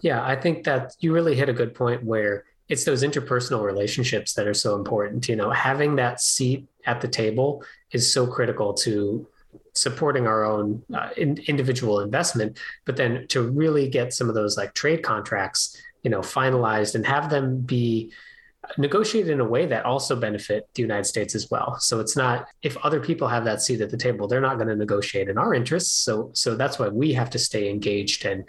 Yeah, 0.01 0.23
I 0.25 0.35
think 0.35 0.63
that 0.65 0.95
you 0.99 1.13
really 1.13 1.35
hit 1.35 1.47
a 1.47 1.53
good 1.53 1.73
point 1.73 2.03
where 2.03 2.45
it's 2.69 2.83
those 2.83 3.03
interpersonal 3.03 3.63
relationships 3.63 4.33
that 4.33 4.47
are 4.47 4.53
so 4.53 4.75
important. 4.75 5.29
You 5.29 5.35
know, 5.35 5.51
having 5.51 5.95
that 5.97 6.21
seat 6.21 6.67
at 6.85 7.01
the 7.01 7.07
table 7.07 7.63
is 7.91 8.11
so 8.11 8.27
critical 8.27 8.73
to 8.73 9.27
supporting 9.73 10.27
our 10.27 10.43
own 10.43 10.83
uh, 10.93 11.09
in, 11.17 11.37
individual 11.47 11.99
investment, 11.99 12.57
but 12.85 12.95
then 12.95 13.27
to 13.29 13.41
really 13.41 13.89
get 13.89 14.13
some 14.13 14.29
of 14.29 14.35
those 14.35 14.57
like 14.57 14.73
trade 14.73 15.03
contracts, 15.03 15.81
you 16.03 16.09
know, 16.09 16.19
finalized 16.19 16.95
and 16.95 17.05
have 17.05 17.29
them 17.29 17.61
be 17.61 18.11
negotiate 18.77 19.29
in 19.29 19.39
a 19.39 19.45
way 19.45 19.65
that 19.65 19.85
also 19.85 20.15
benefit 20.15 20.67
the 20.73 20.81
United 20.81 21.05
States 21.05 21.35
as 21.35 21.49
well. 21.51 21.77
So 21.79 21.99
it's 21.99 22.15
not 22.15 22.47
if 22.61 22.77
other 22.77 22.99
people 22.99 23.27
have 23.27 23.45
that 23.45 23.61
seat 23.61 23.81
at 23.81 23.89
the 23.89 23.97
table, 23.97 24.27
they're 24.27 24.41
not 24.41 24.55
going 24.55 24.69
to 24.69 24.75
negotiate 24.75 25.29
in 25.29 25.37
our 25.37 25.53
interests. 25.53 25.91
So 25.91 26.31
so 26.33 26.55
that's 26.55 26.79
why 26.79 26.87
we 26.89 27.13
have 27.13 27.29
to 27.31 27.39
stay 27.39 27.69
engaged 27.69 28.25
and 28.25 28.45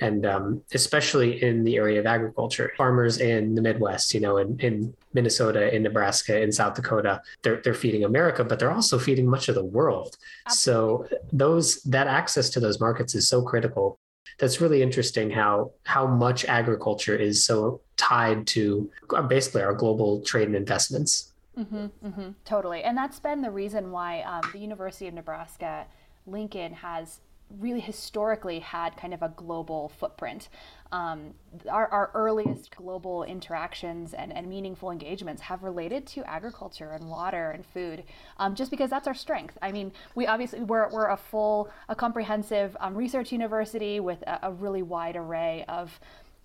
and 0.00 0.26
um, 0.26 0.62
especially 0.74 1.42
in 1.42 1.64
the 1.64 1.76
area 1.76 2.00
of 2.00 2.06
agriculture, 2.06 2.72
farmers 2.76 3.18
in 3.18 3.54
the 3.54 3.62
Midwest, 3.62 4.12
you 4.12 4.20
know, 4.20 4.38
in, 4.38 4.58
in 4.58 4.94
Minnesota, 5.12 5.74
in 5.74 5.82
Nebraska, 5.84 6.40
in 6.40 6.50
South 6.50 6.74
Dakota, 6.74 7.22
they're 7.42 7.60
they're 7.62 7.74
feeding 7.74 8.04
America, 8.04 8.44
but 8.44 8.58
they're 8.58 8.72
also 8.72 8.98
feeding 8.98 9.26
much 9.26 9.48
of 9.48 9.54
the 9.54 9.64
world. 9.64 10.16
Absolutely. 10.46 11.08
So 11.08 11.18
those 11.32 11.82
that 11.82 12.06
access 12.06 12.50
to 12.50 12.60
those 12.60 12.80
markets 12.80 13.14
is 13.14 13.28
so 13.28 13.42
critical 13.42 13.98
that's 14.38 14.60
really 14.60 14.82
interesting 14.82 15.30
how 15.30 15.70
how 15.84 16.06
much 16.06 16.44
agriculture 16.46 17.16
is 17.16 17.44
so 17.44 17.80
tied 17.96 18.46
to 18.48 18.90
uh, 19.14 19.22
basically 19.22 19.62
our 19.62 19.74
global 19.74 20.20
trade 20.22 20.46
and 20.46 20.56
investments. 20.56 21.32
Mm-hmm, 21.58 21.86
mm-hmm, 22.06 22.30
totally, 22.44 22.82
and 22.82 22.96
that's 22.96 23.20
been 23.20 23.40
the 23.42 23.50
reason 23.50 23.92
why 23.92 24.22
um, 24.22 24.42
the 24.52 24.58
University 24.58 25.06
of 25.06 25.14
Nebraska 25.14 25.86
Lincoln 26.26 26.72
has 26.74 27.20
really 27.60 27.80
historically 27.80 28.58
had 28.58 28.96
kind 28.96 29.14
of 29.14 29.22
a 29.22 29.32
global 29.36 29.88
footprint. 29.88 30.48
Um, 30.94 31.34
our, 31.68 31.88
our, 31.88 32.10
earliest 32.14 32.76
global 32.76 33.24
interactions 33.24 34.14
and, 34.14 34.32
and, 34.32 34.46
meaningful 34.46 34.92
engagements 34.92 35.42
have 35.42 35.64
related 35.64 36.06
to 36.14 36.22
agriculture 36.24 36.92
and 36.92 37.08
water 37.08 37.50
and 37.50 37.66
food, 37.66 38.04
um, 38.36 38.54
just 38.54 38.70
because 38.70 38.90
that's 38.90 39.08
our 39.08 39.14
strength. 39.14 39.58
I 39.60 39.72
mean, 39.72 39.90
we 40.14 40.28
obviously 40.28 40.60
we're, 40.60 40.88
we're 40.90 41.08
a 41.08 41.16
full, 41.16 41.68
a 41.88 41.96
comprehensive 41.96 42.76
um, 42.78 42.94
research 42.94 43.32
university 43.32 43.98
with 43.98 44.22
a, 44.22 44.38
a, 44.44 44.52
really 44.52 44.82
wide 44.82 45.16
array 45.16 45.64
of 45.68 45.98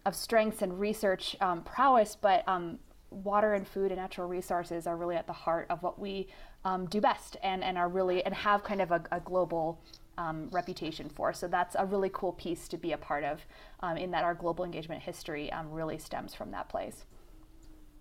of 0.08 0.16
strengths 0.16 0.64
and 0.64 0.80
research 0.80 1.36
um, 1.42 1.62
prowess, 1.62 2.18
but 2.20 2.44
um, 2.48 2.80
water 3.12 3.54
and 3.54 3.68
food 3.68 3.92
and 3.92 4.00
natural 4.00 4.28
resources 4.28 4.88
are 4.88 4.98
really 4.98 5.16
at 5.16 5.28
the 5.28 5.34
heart 5.34 5.68
of 5.70 5.84
what 5.84 6.00
we 6.00 6.28
um, 6.66 6.86
do 6.88 7.00
best 7.02 7.38
and, 7.44 7.64
and 7.64 7.78
are 7.78 7.90
really 7.90 8.24
and 8.26 8.34
have 8.34 8.64
kind 8.64 8.82
of 8.82 8.92
a, 8.92 9.02
a 9.12 9.20
global 9.20 9.80
um, 10.20 10.50
reputation 10.52 11.10
for. 11.10 11.32
So 11.34 11.48
that's 11.48 11.76
a 11.80 11.86
really 11.86 12.10
cool 12.14 12.34
piece 12.34 12.68
to 12.68 12.78
be 12.78 12.92
a 12.92 12.98
part 12.98 13.24
of 13.24 13.40
um, 13.80 13.98
in 13.98 14.12
that 14.12 14.24
our 14.24 14.36
global 14.36 14.66
engagement 14.66 15.02
history 15.02 15.52
um, 15.52 15.72
really 15.72 15.98
stems 15.98 16.36
from 16.36 16.52
that 16.52 16.68
place. 16.68 17.06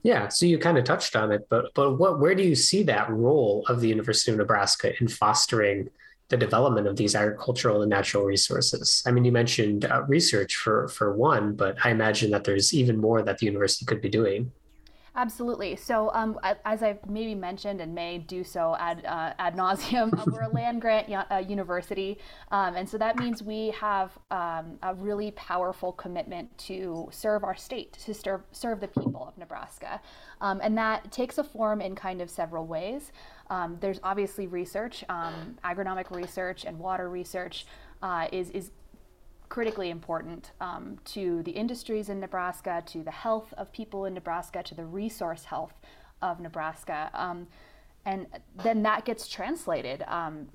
Yeah, 0.03 0.29
so 0.29 0.47
you 0.47 0.59
kind 0.59 0.79
of 0.79 0.85
touched 0.85 1.17
on 1.17 1.33
it, 1.33 1.47
but 1.49 1.73
but 1.75 1.99
what 1.99 2.21
where 2.21 2.35
do 2.35 2.43
you 2.43 2.55
see 2.55 2.83
that 2.85 3.11
role 3.11 3.65
of 3.69 3.81
the 3.81 3.89
University 3.89 4.31
of 4.31 4.39
Nebraska 4.39 4.93
in 5.01 5.09
fostering 5.09 5.89
the 6.29 6.37
development 6.37 6.87
of 6.87 6.97
these 6.97 7.15
agricultural 7.15 7.83
and 7.83 7.91
natural 7.91 8.25
resources? 8.25 9.03
I 9.07 9.11
mean, 9.11 9.25
you 9.25 9.33
mentioned 9.33 9.85
uh, 9.85 10.05
research 10.07 10.57
for 10.57 10.89
for 10.89 11.17
one, 11.17 11.55
but 11.55 11.77
I 11.85 11.91
imagine 11.91 12.31
that 12.31 12.45
there's 12.45 12.73
even 12.73 12.97
more 12.97 13.23
that 13.23 13.39
the 13.39 13.47
university 13.47 13.85
could 13.87 14.01
be 14.01 14.09
doing. 14.09 14.53
Absolutely. 15.19 15.75
So, 15.75 16.13
um, 16.15 16.39
as 16.65 16.85
I've 16.85 17.05
maybe 17.11 17.35
mentioned 17.35 17.81
and 17.81 17.93
may 17.93 18.19
do 18.19 18.45
so 18.45 18.77
ad, 18.79 19.05
uh, 19.05 19.33
ad 19.41 19.57
nauseum, 19.57 20.17
uh, 20.17 20.23
we're 20.29 20.43
a 20.43 20.49
land 20.49 20.81
grant 20.81 21.11
uh, 21.11 21.39
university. 21.39 22.19
Um, 22.53 22.77
and 22.77 22.89
so 22.89 22.97
that 22.99 23.17
means 23.19 23.43
we 23.43 23.71
have 23.71 24.13
um, 24.31 24.79
a 24.85 24.95
really 24.95 25.33
powerful 25.33 25.91
commitment 25.91 26.57
to 26.59 27.09
serve 27.11 27.43
our 27.43 27.57
state, 27.57 27.95
to 28.05 28.15
serve, 28.15 28.43
serve 28.53 28.79
the 28.79 28.87
people 28.87 29.27
of 29.27 29.37
Nebraska. 29.37 30.01
Um, 30.41 30.61
and 30.63 30.79
that 30.79 31.11
takes 31.11 31.39
a 31.39 31.45
form 31.45 31.81
in 31.81 31.97
kind 31.97 32.23
of 32.23 32.31
several 32.31 32.69
ways. 32.69 33.11
Um, 33.51 33.77
there's 33.81 33.99
obviously 34.05 34.47
research, 34.47 35.05
um, 35.09 35.57
agronomic 35.65 36.13
research, 36.13 36.65
and 36.65 36.79
water 36.79 37.11
research. 37.11 37.67
Uh, 38.01 38.29
is, 38.31 38.51
is 38.51 38.71
critically 39.49 39.91
important 39.91 40.53
um, 40.61 40.99
to 41.05 41.43
the 41.43 41.53
industries 41.53 42.09
in 42.09 42.21
Nebraska, 42.21 42.83
to 42.87 43.03
the 43.03 43.11
health 43.11 43.53
of 43.57 43.73
people 43.73 44.05
in 44.05 44.15
Nebraska, 44.15 44.63
to 44.63 44.75
the 44.75 44.85
resource 44.85 45.45
health 45.45 45.75
of 46.23 46.41
Nebraska. 46.41 47.11
Um, 47.15 47.47
and 48.05 48.27
then 48.63 48.83
that 48.83 49.05
gets 49.05 49.29
translated 49.29 50.03
um, 50.09 50.49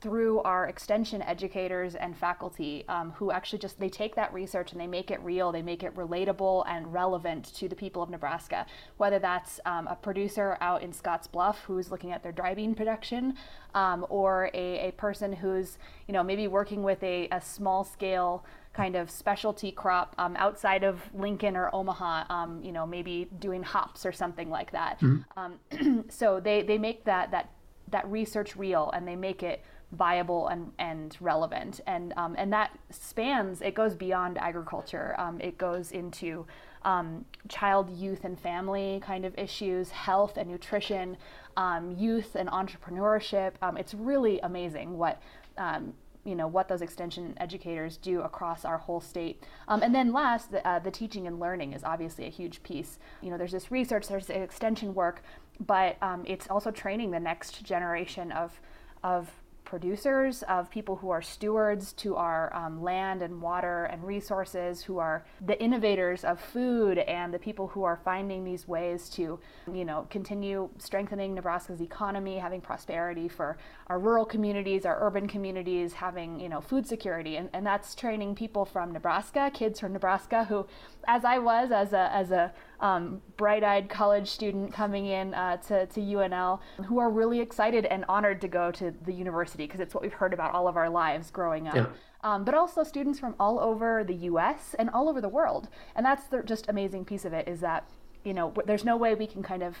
through 0.00 0.40
our 0.40 0.66
extension 0.66 1.20
educators 1.22 1.94
and 1.94 2.16
faculty 2.16 2.84
um, 2.88 3.10
who 3.12 3.30
actually 3.30 3.58
just 3.58 3.78
they 3.78 3.88
take 3.88 4.14
that 4.14 4.32
research 4.32 4.72
and 4.72 4.80
they 4.80 4.86
make 4.86 5.10
it 5.10 5.20
real 5.22 5.52
they 5.52 5.62
make 5.62 5.82
it 5.82 5.94
relatable 5.94 6.64
and 6.66 6.92
relevant 6.92 7.44
to 7.54 7.68
the 7.68 7.76
people 7.76 8.02
of 8.02 8.08
nebraska 8.08 8.66
whether 8.96 9.18
that's 9.18 9.60
um, 9.66 9.86
a 9.88 9.94
producer 9.94 10.56
out 10.60 10.82
in 10.82 10.90
scottsbluff 10.92 11.56
who's 11.66 11.90
looking 11.90 12.12
at 12.12 12.22
their 12.22 12.32
dry 12.32 12.54
bean 12.54 12.74
production 12.74 13.34
um, 13.74 14.06
or 14.08 14.50
a, 14.54 14.88
a 14.88 14.92
person 14.92 15.32
who's 15.32 15.78
you 16.08 16.14
know 16.14 16.22
maybe 16.22 16.48
working 16.48 16.82
with 16.82 17.02
a, 17.02 17.28
a 17.30 17.40
small 17.40 17.84
scale 17.84 18.44
kind 18.72 18.94
of 18.94 19.10
specialty 19.10 19.72
crop 19.72 20.14
um, 20.18 20.36
outside 20.36 20.84
of 20.84 21.00
Lincoln 21.12 21.56
or 21.56 21.74
Omaha, 21.74 22.24
um, 22.30 22.62
you 22.62 22.70
know, 22.72 22.86
maybe 22.86 23.28
doing 23.38 23.62
hops 23.62 24.06
or 24.06 24.12
something 24.12 24.48
like 24.48 24.70
that. 24.70 25.00
Mm-hmm. 25.00 25.38
Um, 25.38 26.04
so 26.08 26.38
they, 26.38 26.62
they 26.62 26.78
make 26.78 27.04
that, 27.04 27.32
that, 27.32 27.50
that 27.88 28.08
research 28.08 28.54
real 28.56 28.90
and 28.94 29.06
they 29.06 29.16
make 29.16 29.42
it 29.42 29.64
viable 29.92 30.48
and, 30.48 30.72
and 30.78 31.16
relevant. 31.20 31.80
And, 31.86 32.12
um, 32.16 32.34
and 32.38 32.52
that 32.52 32.78
spans, 32.90 33.60
it 33.60 33.74
goes 33.74 33.94
beyond 33.94 34.38
agriculture. 34.38 35.14
Um, 35.18 35.40
it 35.40 35.58
goes 35.58 35.92
into 35.92 36.46
um, 36.84 37.24
child, 37.48 37.90
youth, 37.90 38.24
and 38.24 38.38
family 38.38 39.00
kind 39.04 39.24
of 39.24 39.36
issues, 39.38 39.90
health 39.90 40.36
and 40.36 40.50
nutrition, 40.50 41.16
um, 41.56 41.92
youth 41.92 42.36
and 42.36 42.48
entrepreneurship. 42.48 43.52
Um, 43.60 43.76
it's 43.76 43.94
really 43.94 44.40
amazing 44.40 44.96
what 44.96 45.20
um, 45.58 45.92
you 46.24 46.34
know 46.34 46.46
what 46.46 46.68
those 46.68 46.82
extension 46.82 47.34
educators 47.38 47.96
do 47.96 48.20
across 48.20 48.64
our 48.64 48.76
whole 48.76 49.00
state 49.00 49.42
um, 49.68 49.82
and 49.82 49.94
then 49.94 50.12
last 50.12 50.52
the, 50.52 50.66
uh, 50.68 50.78
the, 50.78 50.90
teaching 50.90 51.26
and 51.26 51.40
learning 51.40 51.72
is 51.72 51.82
obviously 51.82 52.26
a 52.26 52.28
huge 52.28 52.62
piece 52.62 52.98
you 53.22 53.30
know 53.30 53.38
there's 53.38 53.52
this 53.52 53.70
research 53.70 54.06
there's 54.06 54.28
extension 54.28 54.94
work 54.94 55.22
but 55.66 55.96
um, 56.02 56.22
it's 56.26 56.46
also 56.48 56.70
training 56.70 57.10
the 57.10 57.20
next 57.20 57.64
generation 57.64 58.30
of 58.32 58.60
of 59.02 59.30
producers, 59.70 60.42
of 60.48 60.68
people 60.68 60.96
who 60.96 61.10
are 61.10 61.22
stewards 61.22 61.92
to 61.92 62.16
our 62.16 62.52
um, 62.56 62.82
land 62.82 63.22
and 63.22 63.40
water 63.40 63.84
and 63.84 64.02
resources, 64.04 64.82
who 64.82 64.98
are 64.98 65.24
the 65.46 65.58
innovators 65.62 66.24
of 66.24 66.40
food 66.40 66.98
and 66.98 67.32
the 67.32 67.38
people 67.38 67.68
who 67.68 67.84
are 67.84 68.00
finding 68.04 68.42
these 68.42 68.66
ways 68.66 69.08
to, 69.08 69.38
you 69.72 69.84
know, 69.84 70.08
continue 70.10 70.68
strengthening 70.78 71.36
Nebraska's 71.36 71.80
economy, 71.80 72.36
having 72.36 72.60
prosperity 72.60 73.28
for 73.28 73.58
our 73.86 74.00
rural 74.00 74.24
communities, 74.24 74.84
our 74.84 74.98
urban 75.00 75.28
communities, 75.28 75.92
having, 75.92 76.40
you 76.40 76.48
know, 76.48 76.60
food 76.60 76.84
security. 76.84 77.36
And, 77.36 77.48
and 77.52 77.64
that's 77.64 77.94
training 77.94 78.34
people 78.34 78.64
from 78.64 78.92
Nebraska, 78.92 79.52
kids 79.54 79.78
from 79.78 79.92
Nebraska 79.92 80.44
who, 80.46 80.66
as 81.06 81.24
I 81.24 81.38
was 81.38 81.70
as 81.70 81.92
a, 81.92 82.12
as 82.12 82.32
a 82.32 82.52
um, 82.80 83.20
bright-eyed 83.36 83.88
college 83.88 84.28
student 84.28 84.72
coming 84.72 85.06
in 85.06 85.34
uh, 85.34 85.58
to, 85.58 85.86
to 85.86 86.00
UNL 86.00 86.60
who 86.86 86.98
are 86.98 87.10
really 87.10 87.40
excited 87.40 87.84
and 87.86 88.04
honored 88.08 88.40
to 88.40 88.48
go 88.48 88.70
to 88.72 88.92
the 89.04 89.12
university 89.12 89.66
because 89.66 89.80
it's 89.80 89.94
what 89.94 90.02
we've 90.02 90.12
heard 90.12 90.32
about 90.32 90.52
all 90.54 90.66
of 90.66 90.76
our 90.76 90.88
lives 90.88 91.30
growing 91.30 91.68
up. 91.68 91.74
Yeah. 91.74 91.86
Um, 92.22 92.44
but 92.44 92.54
also 92.54 92.82
students 92.82 93.18
from 93.18 93.34
all 93.38 93.58
over 93.58 94.04
the 94.04 94.14
U.S. 94.14 94.74
and 94.78 94.90
all 94.90 95.08
over 95.08 95.20
the 95.20 95.28
world. 95.28 95.68
And 95.94 96.04
that's 96.04 96.26
the 96.26 96.42
just 96.42 96.68
amazing 96.68 97.04
piece 97.04 97.24
of 97.24 97.32
it 97.32 97.48
is 97.48 97.60
that 97.60 97.88
you 98.24 98.34
know 98.34 98.52
there's 98.66 98.84
no 98.84 98.96
way 98.96 99.14
we 99.14 99.26
can 99.26 99.42
kind 99.42 99.62
of 99.62 99.78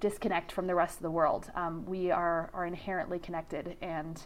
disconnect 0.00 0.50
from 0.50 0.66
the 0.66 0.74
rest 0.74 0.96
of 0.96 1.02
the 1.02 1.10
world. 1.10 1.50
Um, 1.54 1.84
we 1.86 2.10
are 2.10 2.50
are 2.52 2.66
inherently 2.66 3.18
connected 3.18 3.76
and 3.80 4.24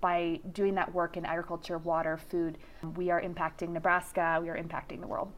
by 0.00 0.40
doing 0.52 0.74
that 0.76 0.94
work 0.94 1.16
in 1.16 1.24
agriculture, 1.24 1.78
water, 1.78 2.16
food, 2.16 2.58
we 2.96 3.10
are 3.10 3.20
impacting 3.20 3.70
Nebraska, 3.70 4.38
we 4.40 4.48
are 4.48 4.56
impacting 4.56 5.00
the 5.00 5.06
world. 5.06 5.32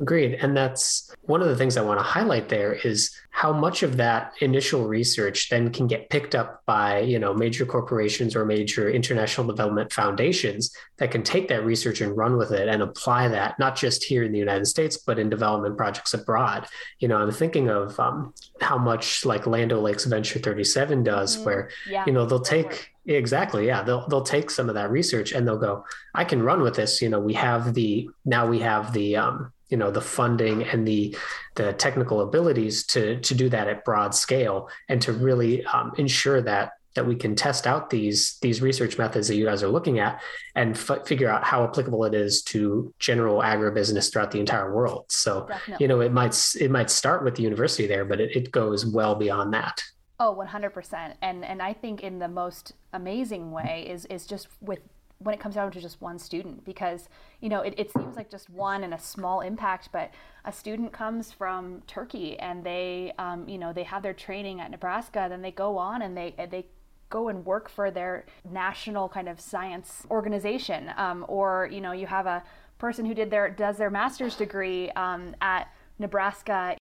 Agreed. 0.00 0.34
And 0.40 0.56
that's 0.56 1.14
one 1.22 1.40
of 1.40 1.48
the 1.48 1.56
things 1.56 1.76
I 1.76 1.82
want 1.82 2.00
to 2.00 2.04
highlight 2.04 2.48
there 2.48 2.72
is 2.72 3.16
how 3.30 3.52
much 3.52 3.82
of 3.82 3.96
that 3.96 4.32
initial 4.40 4.86
research 4.86 5.48
then 5.50 5.72
can 5.72 5.86
get 5.86 6.10
picked 6.10 6.34
up 6.34 6.62
by, 6.66 7.00
you 7.00 7.18
know, 7.18 7.32
major 7.32 7.64
corporations 7.64 8.34
or 8.34 8.44
major 8.44 8.90
international 8.90 9.46
development 9.46 9.92
foundations 9.92 10.74
that 10.98 11.10
can 11.10 11.22
take 11.22 11.48
that 11.48 11.64
research 11.64 12.00
and 12.00 12.16
run 12.16 12.36
with 12.36 12.50
it 12.50 12.68
and 12.68 12.82
apply 12.82 13.28
that 13.28 13.58
not 13.58 13.76
just 13.76 14.04
here 14.04 14.24
in 14.24 14.32
the 14.32 14.38
United 14.38 14.66
States, 14.66 14.96
but 14.96 15.18
in 15.18 15.28
development 15.30 15.76
projects 15.76 16.14
abroad. 16.14 16.66
You 16.98 17.08
know, 17.08 17.18
I'm 17.18 17.30
thinking 17.30 17.68
of 17.68 17.98
um, 18.00 18.34
how 18.60 18.78
much 18.78 19.24
like 19.24 19.46
Land 19.46 19.72
O'Lakes 19.72 20.04
Venture 20.04 20.38
37 20.38 21.04
does, 21.04 21.36
mm-hmm. 21.36 21.44
where, 21.44 21.70
yeah, 21.88 22.04
you 22.06 22.12
know, 22.12 22.26
they'll 22.26 22.40
take 22.40 22.90
Exactly. 23.06 23.66
Yeah. 23.66 23.82
They'll 23.82 24.08
they'll 24.08 24.22
take 24.22 24.50
some 24.50 24.68
of 24.68 24.76
that 24.76 24.90
research 24.90 25.32
and 25.32 25.46
they'll 25.46 25.58
go, 25.58 25.84
I 26.14 26.24
can 26.24 26.42
run 26.42 26.62
with 26.62 26.74
this. 26.74 27.02
You 27.02 27.10
know, 27.10 27.20
we 27.20 27.34
have 27.34 27.74
the 27.74 28.08
now 28.24 28.46
we 28.46 28.60
have 28.60 28.92
the 28.94 29.16
um, 29.16 29.52
you 29.68 29.76
know 29.76 29.90
the 29.90 30.00
funding 30.00 30.62
and 30.64 30.86
the 30.86 31.16
the 31.54 31.72
technical 31.74 32.20
abilities 32.20 32.86
to 32.86 33.20
to 33.20 33.34
do 33.34 33.48
that 33.48 33.68
at 33.68 33.84
broad 33.84 34.14
scale 34.14 34.68
and 34.88 35.00
to 35.02 35.12
really 35.12 35.64
um, 35.66 35.92
ensure 35.96 36.40
that 36.42 36.72
that 36.94 37.06
we 37.06 37.16
can 37.16 37.34
test 37.34 37.66
out 37.66 37.90
these 37.90 38.38
these 38.40 38.62
research 38.62 38.98
methods 38.98 39.28
that 39.28 39.36
you 39.36 39.44
guys 39.44 39.62
are 39.62 39.68
looking 39.68 39.98
at 39.98 40.22
and 40.54 40.76
f- 40.76 41.06
figure 41.06 41.28
out 41.28 41.44
how 41.44 41.64
applicable 41.64 42.04
it 42.04 42.14
is 42.14 42.42
to 42.42 42.92
general 42.98 43.40
agribusiness 43.40 44.12
throughout 44.12 44.30
the 44.30 44.40
entire 44.40 44.74
world. 44.74 45.06
So 45.08 45.46
Definitely. 45.48 45.84
you 45.84 45.88
know 45.88 46.00
it 46.00 46.12
might 46.12 46.36
it 46.60 46.70
might 46.70 46.90
start 46.90 47.24
with 47.24 47.34
the 47.34 47.42
university 47.42 47.86
there 47.86 48.04
but 48.04 48.20
it, 48.20 48.34
it 48.36 48.52
goes 48.52 48.86
well 48.86 49.14
beyond 49.14 49.52
that. 49.54 49.82
Oh 50.20 50.34
100% 50.36 51.14
and 51.22 51.44
and 51.44 51.60
i 51.60 51.72
think 51.72 52.04
in 52.04 52.20
the 52.20 52.28
most 52.28 52.72
amazing 52.92 53.50
way 53.50 53.84
is 53.90 54.06
is 54.06 54.26
just 54.26 54.46
with 54.60 54.78
when 55.18 55.34
it 55.34 55.40
comes 55.40 55.54
down 55.54 55.70
to 55.70 55.80
just 55.80 56.00
one 56.00 56.18
student 56.18 56.64
because 56.64 57.08
you 57.40 57.48
know 57.48 57.60
it, 57.60 57.74
it 57.76 57.90
seems 57.92 58.16
like 58.16 58.30
just 58.30 58.50
one 58.50 58.84
and 58.84 58.92
a 58.92 58.98
small 58.98 59.40
impact 59.40 59.88
but 59.92 60.10
a 60.44 60.52
student 60.52 60.92
comes 60.92 61.32
from 61.32 61.82
turkey 61.86 62.38
and 62.38 62.64
they 62.64 63.12
um, 63.18 63.48
you 63.48 63.58
know 63.58 63.72
they 63.72 63.82
have 63.82 64.02
their 64.02 64.12
training 64.12 64.60
at 64.60 64.70
nebraska 64.70 65.26
then 65.28 65.42
they 65.42 65.50
go 65.50 65.78
on 65.78 66.02
and 66.02 66.16
they 66.16 66.34
they 66.50 66.66
go 67.10 67.28
and 67.28 67.44
work 67.44 67.68
for 67.68 67.90
their 67.90 68.26
national 68.50 69.08
kind 69.08 69.28
of 69.28 69.40
science 69.40 70.04
organization 70.10 70.90
um, 70.96 71.24
or 71.28 71.68
you 71.70 71.80
know 71.80 71.92
you 71.92 72.06
have 72.06 72.26
a 72.26 72.42
person 72.78 73.04
who 73.04 73.14
did 73.14 73.30
their 73.30 73.48
does 73.48 73.76
their 73.76 73.90
master's 73.90 74.36
degree 74.36 74.90
um, 74.90 75.34
at 75.40 75.68
nebraska 75.98 76.76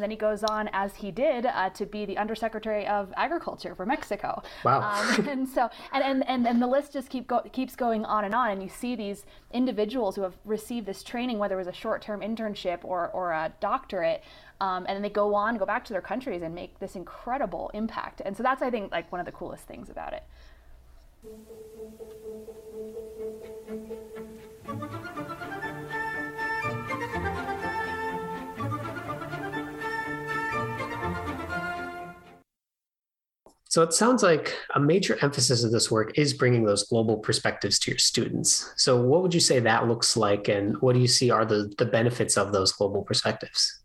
and 0.00 0.04
then 0.04 0.10
he 0.10 0.16
goes 0.16 0.42
on, 0.42 0.70
as 0.72 0.96
he 0.96 1.10
did, 1.10 1.44
uh, 1.44 1.68
to 1.68 1.84
be 1.84 2.06
the 2.06 2.16
Undersecretary 2.16 2.86
of 2.86 3.12
Agriculture 3.18 3.74
for 3.74 3.84
Mexico. 3.84 4.42
Wow. 4.64 4.80
Um, 4.80 5.28
and 5.28 5.46
so, 5.46 5.68
and, 5.92 6.02
and, 6.02 6.26
and, 6.26 6.48
and 6.48 6.62
the 6.62 6.66
list 6.66 6.94
just 6.94 7.10
keep 7.10 7.26
go, 7.26 7.40
keeps 7.52 7.76
going 7.76 8.06
on 8.06 8.24
and 8.24 8.34
on. 8.34 8.50
And 8.50 8.62
you 8.62 8.70
see 8.70 8.96
these 8.96 9.26
individuals 9.52 10.16
who 10.16 10.22
have 10.22 10.38
received 10.46 10.86
this 10.86 11.02
training, 11.02 11.36
whether 11.36 11.56
it 11.56 11.58
was 11.58 11.66
a 11.66 11.72
short 11.72 12.00
term 12.00 12.20
internship 12.22 12.78
or, 12.82 13.10
or 13.10 13.32
a 13.32 13.52
doctorate, 13.60 14.24
um, 14.62 14.86
and 14.88 14.96
then 14.96 15.02
they 15.02 15.10
go 15.10 15.34
on, 15.34 15.58
go 15.58 15.66
back 15.66 15.84
to 15.84 15.92
their 15.92 16.00
countries 16.00 16.40
and 16.40 16.54
make 16.54 16.78
this 16.78 16.96
incredible 16.96 17.70
impact. 17.74 18.22
And 18.24 18.34
so 18.34 18.42
that's, 18.42 18.62
I 18.62 18.70
think, 18.70 18.92
like 18.92 19.12
one 19.12 19.20
of 19.20 19.26
the 19.26 19.32
coolest 19.32 19.64
things 19.64 19.90
about 19.90 20.14
it. 20.14 20.22
So 33.70 33.82
it 33.84 33.92
sounds 33.92 34.24
like 34.24 34.52
a 34.74 34.80
major 34.80 35.16
emphasis 35.22 35.62
of 35.62 35.70
this 35.70 35.92
work 35.92 36.18
is 36.18 36.34
bringing 36.34 36.64
those 36.64 36.82
global 36.82 37.18
perspectives 37.18 37.78
to 37.78 37.92
your 37.92 37.98
students. 37.98 38.72
So 38.76 39.00
what 39.00 39.22
would 39.22 39.32
you 39.32 39.38
say 39.38 39.60
that 39.60 39.86
looks 39.86 40.16
like, 40.16 40.48
and 40.48 40.76
what 40.82 40.94
do 40.94 40.98
you 40.98 41.06
see 41.06 41.30
are 41.30 41.44
the, 41.44 41.72
the 41.78 41.84
benefits 41.84 42.36
of 42.36 42.50
those 42.50 42.72
global 42.72 43.02
perspectives? 43.02 43.78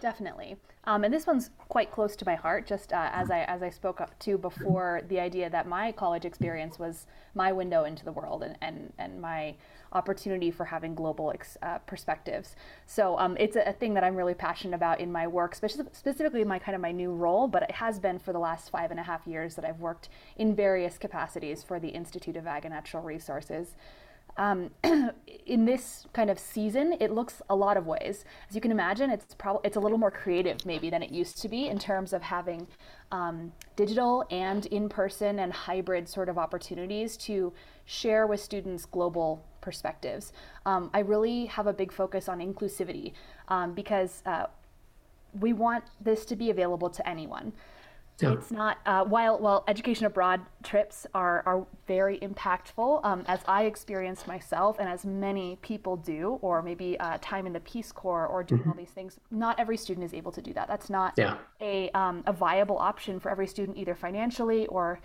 Definitely. 0.00 0.56
Um, 0.84 1.04
and 1.04 1.12
this 1.12 1.26
one's 1.26 1.50
quite 1.68 1.90
close 1.90 2.16
to 2.16 2.24
my 2.24 2.34
heart, 2.34 2.66
just 2.66 2.94
uh, 2.94 3.10
as 3.12 3.30
I 3.30 3.40
as 3.40 3.62
I 3.62 3.68
spoke 3.68 4.00
up 4.00 4.18
to 4.20 4.38
before, 4.38 5.02
the 5.08 5.20
idea 5.20 5.50
that 5.50 5.68
my 5.68 5.92
college 5.92 6.24
experience 6.24 6.78
was 6.78 7.06
my 7.34 7.52
window 7.52 7.84
into 7.84 8.06
the 8.06 8.12
world 8.12 8.42
and, 8.42 8.56
and, 8.62 8.90
and 8.98 9.20
my 9.20 9.54
opportunity 9.92 10.50
for 10.50 10.64
having 10.64 10.94
global 10.94 11.30
ex, 11.32 11.56
uh, 11.62 11.78
perspectives. 11.78 12.54
So 12.86 13.18
um, 13.18 13.36
it's 13.38 13.56
a, 13.56 13.68
a, 13.68 13.72
thing 13.72 13.94
that 13.94 14.04
I'm 14.04 14.14
really 14.14 14.34
passionate 14.34 14.74
about 14.74 15.00
in 15.00 15.10
my 15.10 15.26
work, 15.26 15.54
specifically, 15.54 15.92
specifically 15.94 16.44
my 16.44 16.58
kind 16.58 16.74
of 16.74 16.80
my 16.80 16.92
new 16.92 17.12
role, 17.12 17.48
but 17.48 17.62
it 17.62 17.72
has 17.72 17.98
been 17.98 18.18
for 18.18 18.32
the 18.32 18.38
last 18.38 18.70
five 18.70 18.90
and 18.90 19.00
a 19.00 19.02
half 19.02 19.26
years 19.26 19.56
that 19.56 19.64
I've 19.64 19.80
worked 19.80 20.08
in 20.36 20.54
various 20.54 20.98
capacities 20.98 21.62
for 21.62 21.80
the 21.80 21.88
Institute 21.88 22.36
of 22.36 22.46
Ag 22.46 22.64
and 22.64 22.74
Natural 22.74 23.02
Resources. 23.02 23.74
Um, 24.36 24.70
in 25.46 25.64
this 25.64 26.06
kind 26.12 26.30
of 26.30 26.38
season, 26.38 26.96
it 27.00 27.10
looks 27.10 27.42
a 27.50 27.56
lot 27.56 27.76
of 27.76 27.86
ways. 27.86 28.24
As 28.48 28.54
you 28.54 28.60
can 28.60 28.70
imagine, 28.70 29.10
it's 29.10 29.34
probably 29.34 29.60
it's 29.64 29.76
a 29.76 29.80
little 29.80 29.98
more 29.98 30.10
creative 30.10 30.64
maybe 30.64 30.88
than 30.88 31.02
it 31.02 31.10
used 31.10 31.42
to 31.42 31.48
be 31.48 31.66
in 31.66 31.78
terms 31.78 32.12
of 32.12 32.22
having 32.22 32.66
um, 33.12 33.52
digital 33.76 34.24
and 34.30 34.66
in-person 34.66 35.40
and 35.40 35.52
hybrid 35.52 36.08
sort 36.08 36.28
of 36.28 36.38
opportunities 36.38 37.16
to 37.18 37.52
share 37.84 38.26
with 38.26 38.40
students 38.40 38.86
global 38.86 39.44
perspectives. 39.60 40.32
Um, 40.66 40.90
I 40.92 41.00
really 41.00 41.46
have 41.46 41.66
a 41.66 41.72
big 41.72 41.92
focus 41.92 42.28
on 42.28 42.38
inclusivity 42.38 43.12
um, 43.48 43.74
because 43.74 44.22
uh, 44.26 44.46
we 45.38 45.52
want 45.52 45.84
this 46.00 46.24
to 46.26 46.36
be 46.36 46.50
available 46.50 46.90
to 46.90 47.08
anyone. 47.08 47.52
Yeah. 48.22 48.32
It's 48.32 48.50
not 48.50 48.78
uh, 48.84 49.04
while 49.04 49.38
while 49.38 49.64
education 49.66 50.06
abroad 50.06 50.40
trips 50.62 51.06
are 51.14 51.42
are 51.46 51.66
very 51.86 52.18
impactful, 52.18 53.04
um, 53.04 53.24
as 53.26 53.40
I 53.48 53.64
experienced 53.64 54.26
myself, 54.26 54.78
and 54.78 54.88
as 54.88 55.04
many 55.06 55.56
people 55.62 55.96
do, 55.96 56.38
or 56.42 56.62
maybe 56.62 56.98
uh, 57.00 57.18
time 57.20 57.46
in 57.46 57.52
the 57.52 57.60
Peace 57.60 57.92
Corps 57.92 58.26
or 58.26 58.42
doing 58.42 58.60
mm-hmm. 58.60 58.70
all 58.70 58.76
these 58.76 58.90
things. 58.90 59.18
Not 59.30 59.58
every 59.58 59.76
student 59.76 60.04
is 60.04 60.12
able 60.12 60.32
to 60.32 60.42
do 60.42 60.52
that. 60.52 60.68
That's 60.68 60.90
not 60.90 61.14
yeah. 61.16 61.38
a 61.60 61.90
um, 61.92 62.22
a 62.26 62.32
viable 62.32 62.78
option 62.78 63.20
for 63.20 63.30
every 63.30 63.46
student, 63.46 63.78
either 63.78 63.94
financially 63.94 64.66
or 64.66 65.00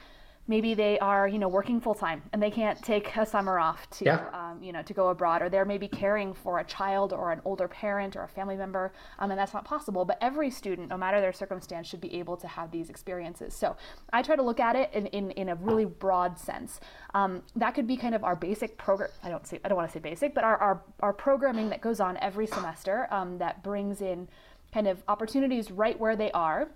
maybe 0.47 0.73
they 0.73 0.99
are 0.99 1.27
you 1.27 1.39
know 1.39 1.47
working 1.47 1.79
full 1.79 1.95
time 1.95 2.21
and 2.31 2.41
they 2.41 2.51
can't 2.51 2.81
take 2.83 3.15
a 3.15 3.25
summer 3.25 3.59
off 3.59 3.89
to 3.89 4.05
yeah. 4.05 4.25
um, 4.33 4.61
you 4.61 4.71
know 4.71 4.81
to 4.81 4.93
go 4.93 5.09
abroad 5.09 5.41
or 5.41 5.49
they're 5.49 5.65
maybe 5.65 5.87
caring 5.87 6.33
for 6.33 6.59
a 6.59 6.63
child 6.63 7.13
or 7.13 7.31
an 7.31 7.41
older 7.45 7.67
parent 7.67 8.15
or 8.15 8.23
a 8.23 8.27
family 8.27 8.55
member 8.55 8.93
um, 9.19 9.31
and 9.31 9.39
that's 9.39 9.53
not 9.53 9.65
possible. 9.65 10.05
But 10.05 10.17
every 10.21 10.49
student 10.51 10.89
no 10.89 10.97
matter 10.97 11.20
their 11.20 11.33
circumstance 11.33 11.87
should 11.87 12.01
be 12.01 12.13
able 12.15 12.37
to 12.37 12.48
have 12.48 12.72
these 12.72 12.89
experiences. 12.89 13.53
So 13.53 13.75
i 14.13 14.22
try 14.22 14.35
to 14.35 14.43
look 14.43 14.59
at 14.59 14.75
it 14.75 14.89
in, 14.93 15.07
in, 15.07 15.31
in 15.31 15.50
a 15.50 15.55
really 15.55 15.85
broad 15.85 16.37
sense. 16.39 16.79
Um, 17.13 17.43
that 17.55 17.74
could 17.75 17.87
be 17.87 17.98
kind 17.98 18.15
of 18.15 18.24
our 18.24 18.35
basic 18.35 18.77
program 18.77 19.09
i 19.24 19.29
don't 19.29 19.48
say 19.48 19.59
i 19.63 19.67
don't 19.67 19.77
want 19.77 19.89
to 19.89 19.93
say 19.93 20.00
basic 20.00 20.33
but 20.33 20.43
our, 20.43 20.57
our, 20.57 20.81
our 21.00 21.13
programming 21.13 21.70
that 21.70 21.81
goes 21.81 22.00
on 22.00 22.17
every 22.17 22.48
semester 22.48 23.07
um, 23.11 23.37
that 23.37 23.63
brings 23.63 24.01
in 24.01 24.27
kind 24.74 24.87
of 24.87 25.03
opportunities 25.07 25.72
right 25.72 26.00
where 26.00 26.15
they 26.15 26.31
are 26.31 26.70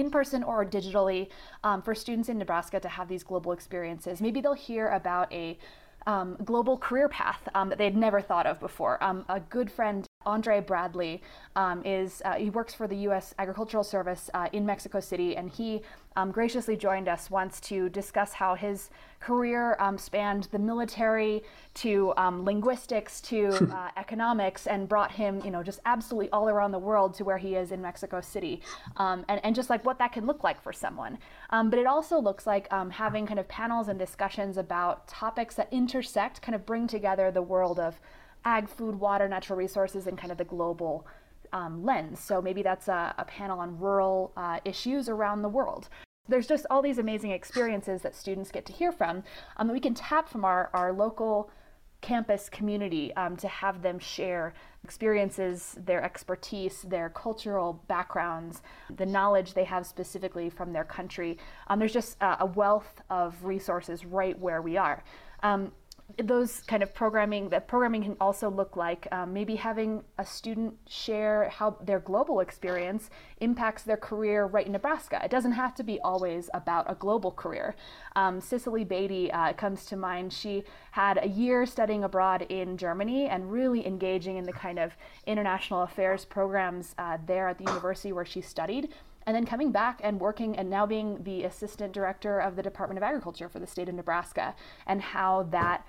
in 0.00 0.10
person 0.10 0.42
or 0.42 0.64
digitally 0.64 1.28
um, 1.64 1.82
for 1.82 1.94
students 1.94 2.28
in 2.28 2.38
Nebraska 2.38 2.80
to 2.80 2.88
have 2.88 3.08
these 3.08 3.22
global 3.22 3.52
experiences. 3.52 4.20
Maybe 4.20 4.40
they'll 4.40 4.54
hear 4.54 4.88
about 4.88 5.32
a 5.32 5.58
um, 6.06 6.36
global 6.44 6.78
career 6.78 7.08
path 7.08 7.48
um, 7.54 7.68
that 7.68 7.78
they'd 7.78 7.96
never 7.96 8.20
thought 8.20 8.46
of 8.46 8.58
before. 8.60 9.02
Um, 9.04 9.24
a 9.28 9.40
good 9.40 9.70
friend 9.70 10.07
Andre 10.28 10.60
Bradley 10.60 11.22
um, 11.56 11.82
is 11.84 12.20
uh, 12.24 12.34
he 12.34 12.50
works 12.50 12.74
for 12.74 12.86
the 12.86 12.96
U.S. 13.08 13.34
Agricultural 13.38 13.82
Service 13.82 14.28
uh, 14.34 14.48
in 14.52 14.66
Mexico 14.66 15.00
City, 15.00 15.34
and 15.36 15.48
he 15.50 15.80
um, 16.16 16.30
graciously 16.30 16.76
joined 16.76 17.08
us 17.08 17.30
once 17.30 17.60
to 17.60 17.88
discuss 17.88 18.34
how 18.34 18.54
his 18.54 18.90
career 19.20 19.74
um, 19.80 19.96
spanned 19.96 20.44
the 20.52 20.58
military 20.58 21.42
to 21.74 22.12
um, 22.16 22.44
linguistics 22.44 23.20
to 23.22 23.48
uh, 23.74 23.88
economics, 23.96 24.66
and 24.66 24.86
brought 24.86 25.12
him, 25.12 25.40
you 25.44 25.50
know, 25.50 25.62
just 25.62 25.80
absolutely 25.86 26.28
all 26.30 26.48
around 26.48 26.72
the 26.72 26.78
world 26.78 27.14
to 27.14 27.24
where 27.24 27.38
he 27.38 27.54
is 27.54 27.72
in 27.72 27.80
Mexico 27.80 28.20
City, 28.20 28.60
um, 28.98 29.24
and 29.28 29.40
and 29.42 29.54
just 29.54 29.70
like 29.70 29.82
what 29.86 29.98
that 29.98 30.12
can 30.12 30.26
look 30.26 30.44
like 30.44 30.62
for 30.62 30.74
someone. 30.74 31.16
Um, 31.50 31.70
but 31.70 31.78
it 31.78 31.86
also 31.86 32.20
looks 32.20 32.46
like 32.46 32.70
having 32.90 33.26
kind 33.26 33.40
of 33.40 33.48
panels 33.48 33.88
and 33.88 33.98
discussions 33.98 34.58
about 34.58 35.08
topics 35.08 35.54
that 35.54 35.68
intersect, 35.72 36.42
kind 36.42 36.54
of 36.54 36.66
bring 36.66 36.86
together 36.86 37.30
the 37.30 37.42
world 37.42 37.80
of 37.80 37.98
ag, 38.44 38.68
food, 38.68 38.98
water, 38.98 39.28
natural 39.28 39.58
resources, 39.58 40.06
and 40.06 40.16
kind 40.18 40.32
of 40.32 40.38
the 40.38 40.44
global 40.44 41.06
um, 41.52 41.84
lens. 41.84 42.20
So 42.20 42.42
maybe 42.42 42.62
that's 42.62 42.88
a, 42.88 43.14
a 43.18 43.24
panel 43.24 43.60
on 43.60 43.78
rural 43.78 44.32
uh, 44.36 44.60
issues 44.64 45.08
around 45.08 45.42
the 45.42 45.48
world. 45.48 45.88
There's 46.28 46.46
just 46.46 46.66
all 46.70 46.82
these 46.82 46.98
amazing 46.98 47.30
experiences 47.30 48.02
that 48.02 48.14
students 48.14 48.50
get 48.50 48.66
to 48.66 48.72
hear 48.72 48.92
from 48.92 49.22
um, 49.56 49.66
that 49.66 49.72
we 49.72 49.80
can 49.80 49.94
tap 49.94 50.28
from 50.28 50.44
our, 50.44 50.70
our 50.74 50.92
local 50.92 51.50
campus 52.00 52.48
community 52.48 53.12
um, 53.16 53.36
to 53.36 53.48
have 53.48 53.82
them 53.82 53.98
share 53.98 54.54
experiences, 54.84 55.76
their 55.84 56.02
expertise, 56.02 56.82
their 56.82 57.08
cultural 57.10 57.82
backgrounds, 57.88 58.62
the 58.96 59.06
knowledge 59.06 59.54
they 59.54 59.64
have 59.64 59.84
specifically 59.84 60.48
from 60.48 60.72
their 60.72 60.84
country. 60.84 61.38
Um, 61.66 61.78
there's 61.78 61.92
just 61.92 62.16
a 62.20 62.46
wealth 62.46 63.02
of 63.10 63.44
resources 63.44 64.04
right 64.04 64.38
where 64.38 64.62
we 64.62 64.76
are. 64.76 65.02
Um, 65.42 65.72
those 66.16 66.60
kind 66.60 66.82
of 66.82 66.94
programming 66.94 67.50
that 67.50 67.68
programming 67.68 68.02
can 68.02 68.16
also 68.18 68.48
look 68.48 68.76
like 68.76 69.06
um, 69.12 69.32
maybe 69.34 69.56
having 69.56 70.02
a 70.16 70.24
student 70.24 70.74
share 70.88 71.50
how 71.50 71.76
their 71.82 72.00
global 72.00 72.40
experience 72.40 73.10
impacts 73.40 73.82
their 73.82 73.98
career 73.98 74.46
right 74.46 74.66
in 74.66 74.72
nebraska. 74.72 75.20
It 75.22 75.30
doesn't 75.30 75.52
have 75.52 75.74
to 75.74 75.82
be 75.82 76.00
always 76.00 76.48
about 76.54 76.90
a 76.90 76.94
global 76.94 77.30
career. 77.30 77.76
Um, 78.16 78.40
cicely 78.40 78.84
beatty 78.84 79.30
uh, 79.30 79.52
comes 79.52 79.84
to 79.86 79.96
mind. 79.96 80.32
She 80.32 80.64
had 80.92 81.22
a 81.22 81.28
year 81.28 81.66
studying 81.66 82.04
abroad 82.04 82.42
in 82.48 82.78
germany 82.78 83.26
and 83.26 83.52
really 83.52 83.86
engaging 83.86 84.38
in 84.38 84.44
the 84.44 84.52
kind 84.52 84.78
of 84.78 84.96
international 85.26 85.82
affairs 85.82 86.24
programs 86.24 86.94
uh, 86.98 87.18
there 87.26 87.48
at 87.48 87.58
the 87.58 87.64
university 87.64 88.12
where 88.12 88.24
she 88.24 88.40
studied 88.40 88.88
and 89.28 89.36
then 89.36 89.44
coming 89.44 89.70
back 89.70 90.00
and 90.02 90.18
working 90.18 90.56
and 90.56 90.70
now 90.70 90.86
being 90.86 91.22
the 91.22 91.44
assistant 91.44 91.92
director 91.92 92.38
of 92.38 92.56
the 92.56 92.62
Department 92.62 92.96
of 92.96 93.02
Agriculture 93.02 93.46
for 93.46 93.58
the 93.58 93.66
state 93.66 93.86
of 93.86 93.94
Nebraska, 93.94 94.54
and 94.86 95.02
how 95.02 95.42
that 95.50 95.86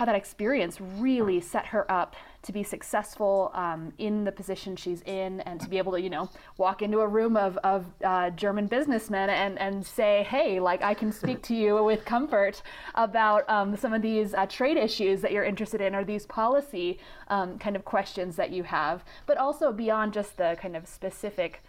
how 0.00 0.06
that 0.06 0.14
experience 0.14 0.80
really 0.80 1.42
set 1.42 1.66
her 1.66 1.84
up 1.92 2.16
to 2.40 2.52
be 2.52 2.62
successful 2.62 3.50
um, 3.52 3.92
in 3.98 4.24
the 4.24 4.32
position 4.32 4.74
she's 4.74 5.02
in 5.02 5.42
and 5.42 5.60
to 5.60 5.68
be 5.68 5.76
able 5.76 5.92
to, 5.92 6.00
you 6.00 6.08
know, 6.08 6.26
walk 6.56 6.80
into 6.80 7.00
a 7.00 7.06
room 7.06 7.36
of, 7.36 7.58
of 7.58 7.84
uh, 8.02 8.30
German 8.30 8.66
businessmen 8.66 9.28
and, 9.28 9.58
and 9.58 9.84
say, 9.84 10.26
hey, 10.30 10.58
like 10.58 10.80
I 10.80 10.94
can 10.94 11.12
speak 11.12 11.42
to 11.42 11.54
you 11.54 11.84
with 11.84 12.06
comfort 12.06 12.62
about 12.94 13.46
um, 13.50 13.76
some 13.76 13.92
of 13.92 14.00
these 14.00 14.32
uh, 14.32 14.46
trade 14.46 14.78
issues 14.78 15.20
that 15.20 15.32
you're 15.32 15.44
interested 15.44 15.82
in 15.82 15.94
or 15.94 16.02
these 16.02 16.24
policy 16.24 16.98
um, 17.28 17.58
kind 17.58 17.76
of 17.76 17.84
questions 17.84 18.36
that 18.36 18.50
you 18.50 18.62
have, 18.62 19.04
but 19.26 19.36
also 19.36 19.70
beyond 19.70 20.14
just 20.14 20.38
the 20.38 20.56
kind 20.62 20.76
of 20.76 20.88
specific 20.88 21.62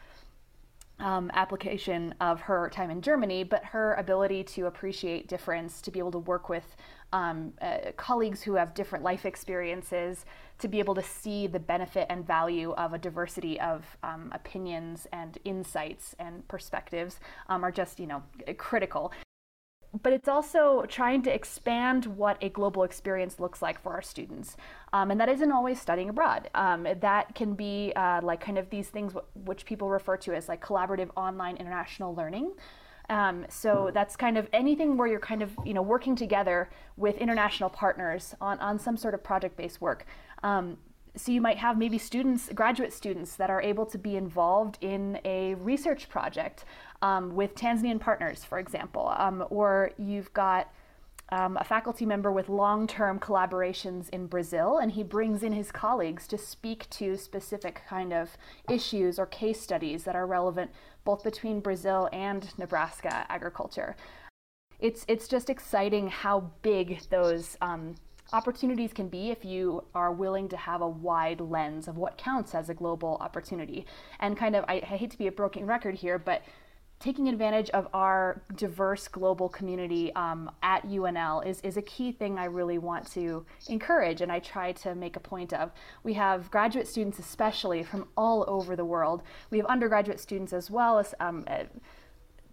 um, 1.02 1.32
application 1.34 2.14
of 2.22 2.42
her 2.42 2.70
time 2.70 2.92
in 2.92 3.02
Germany, 3.02 3.44
but 3.44 3.66
her 3.66 3.96
ability 3.96 4.44
to 4.44 4.68
appreciate 4.68 5.28
difference, 5.28 5.82
to 5.82 5.92
be 5.92 6.00
able 6.00 6.12
to 6.12 6.20
work 6.20 6.48
with 6.48 6.76
um, 7.14 7.54
uh, 7.62 7.92
colleagues 7.98 8.42
who 8.44 8.56
have 8.56 8.74
different 8.74 9.04
life 9.04 9.26
experiences, 9.26 10.26
to 10.60 10.68
be 10.68 10.80
able 10.80 10.96
to 10.96 11.04
see 11.04 11.48
the 11.48 11.60
benefit 11.60 12.06
and 12.10 12.26
value 12.26 12.72
of 12.74 12.94
a 12.94 12.98
diversity 12.98 13.60
of 13.60 13.98
um, 14.04 14.30
opinions 14.34 15.08
and 15.12 15.38
insights 15.44 16.16
and 16.20 16.48
perspectives 16.48 17.20
um, 17.50 17.64
are 17.64 17.72
just, 17.72 18.00
you 18.00 18.08
know, 18.08 18.22
critical. 18.58 19.12
but 20.04 20.14
it's 20.14 20.30
also 20.30 20.86
trying 20.88 21.22
to 21.22 21.34
expand 21.34 22.06
what 22.06 22.38
a 22.42 22.50
global 22.50 22.84
experience 22.84 23.40
looks 23.40 23.62
like 23.62 23.82
for 23.82 23.92
our 23.92 24.02
students. 24.02 24.56
Um, 24.94 25.12
and 25.12 25.20
that 25.20 25.28
isn't 25.28 25.52
always 25.52 25.82
studying 25.82 26.10
abroad. 26.10 26.50
Um, 26.56 26.88
that 27.02 27.36
can 27.36 27.56
be 27.56 27.92
uh, 27.96 28.22
like 28.24 28.40
kind 28.40 28.58
of 28.58 28.70
these 28.70 28.88
things 28.88 29.14
w- 29.14 29.28
which 29.46 29.66
people 29.66 29.90
refer 29.90 30.16
to 30.18 30.34
as 30.34 30.48
like 30.48 30.64
collaborative 30.64 31.10
online 31.18 31.58
international 31.58 32.16
learning. 32.16 32.54
Um, 33.12 33.46
so 33.50 33.92
that's 33.94 34.16
kind 34.16 34.38
of 34.38 34.48
anything 34.54 34.96
where 34.96 35.06
you're 35.06 35.20
kind 35.20 35.44
of 35.44 35.52
you 35.66 35.74
know 35.74 35.82
working 35.82 36.16
together 36.16 36.70
with 36.96 37.18
international 37.18 37.70
partners 37.70 38.34
on, 38.40 38.58
on 38.60 38.80
some 38.80 38.96
sort 38.96 39.14
of 39.14 39.22
project-based 39.22 39.82
work. 39.82 40.06
Um, 40.44 40.78
so 41.18 41.34
you 41.34 41.42
might 41.42 41.58
have 41.58 41.78
maybe 41.78 41.98
students, 41.98 42.50
graduate 42.56 42.94
students, 42.94 43.36
that 43.36 43.50
are 43.50 43.62
able 43.62 43.86
to 43.88 43.98
be 43.98 44.16
involved 44.16 44.78
in 44.80 45.20
a 45.26 45.56
research 45.56 46.08
project 46.08 46.64
um, 47.02 47.36
with 47.36 47.54
Tanzanian 47.54 48.00
partners, 48.00 48.46
for 48.46 48.60
example, 48.60 49.14
um, 49.18 49.44
or 49.50 49.92
you've 49.98 50.34
got 50.34 50.72
um, 51.32 51.58
a 51.58 51.64
faculty 51.64 52.06
member 52.06 52.32
with 52.32 52.50
long 52.50 52.88
term 52.88 53.20
collaborations 53.20 54.10
in 54.10 54.28
Brazil, 54.28 54.78
and 54.78 54.92
he 54.92 55.04
brings 55.04 55.44
in 55.44 55.54
his 55.54 55.72
colleagues 55.72 56.28
to 56.28 56.38
speak 56.38 56.90
to 56.90 57.18
specific 57.18 57.82
kind 57.88 58.12
of 58.12 58.38
issues 58.70 59.18
or 59.18 59.26
case 59.26 59.62
studies 59.62 60.04
that 60.04 60.16
are 60.16 60.28
relevant 60.28 60.72
both 61.04 61.24
between 61.24 61.62
Brazil 61.62 62.10
and 62.12 62.58
Nebraska 62.58 63.26
agriculture. 63.30 63.96
It's, 64.80 65.06
it's 65.08 65.28
just 65.28 65.50
exciting 65.50 66.08
how 66.10 66.52
big 66.64 67.02
those 67.10 67.58
um, 67.62 67.96
opportunities 68.34 68.94
can 68.94 69.08
be 69.08 69.30
if 69.30 69.46
you 69.46 69.84
are 69.94 70.12
willing 70.12 70.50
to 70.50 70.58
have 70.58 70.82
a 70.82 70.88
wide 70.88 71.42
lens 71.42 71.88
of 71.88 71.98
what 71.98 72.18
counts 72.18 72.56
as 72.56 72.70
a 72.70 72.74
global 72.74 73.18
opportunity. 73.20 73.86
And 74.20 74.38
kind 74.38 74.56
of, 74.56 74.66
I, 74.68 74.76
I 74.76 74.96
hate 74.96 75.12
to 75.12 75.18
be 75.18 75.28
a 75.28 75.32
broken 75.32 75.66
record 75.66 75.96
here, 75.96 76.18
but 76.18 76.42
taking 77.02 77.28
advantage 77.28 77.70
of 77.72 77.88
our 77.94 78.42
diverse 78.56 79.08
global 79.08 79.50
community 79.50 80.14
um, 80.16 80.52
at 80.62 80.88
UNL 80.88 81.46
is, 81.46 81.60
is 81.62 81.76
a 81.76 81.82
key 81.82 82.12
thing 82.12 82.38
I 82.38 82.46
really 82.46 82.78
want 82.78 83.12
to 83.14 83.46
encourage 83.68 84.22
and 84.22 84.32
I 84.32 84.40
try 84.40 84.72
to 84.74 84.94
make 84.96 85.16
a 85.16 85.20
point 85.20 85.52
of. 85.52 85.72
We 86.04 86.14
have 86.14 86.52
graduate 86.52 86.88
students, 86.88 87.20
especially 87.20 87.84
from 87.84 88.08
all 88.16 88.46
over 88.48 88.76
the 88.76 88.86
world. 88.86 89.24
We 89.50 89.58
have 89.58 89.68
undergraduate 89.68 90.20
students 90.20 90.54
as 90.54 90.70
well 90.70 91.00
as. 91.00 91.14
Um, 91.20 91.46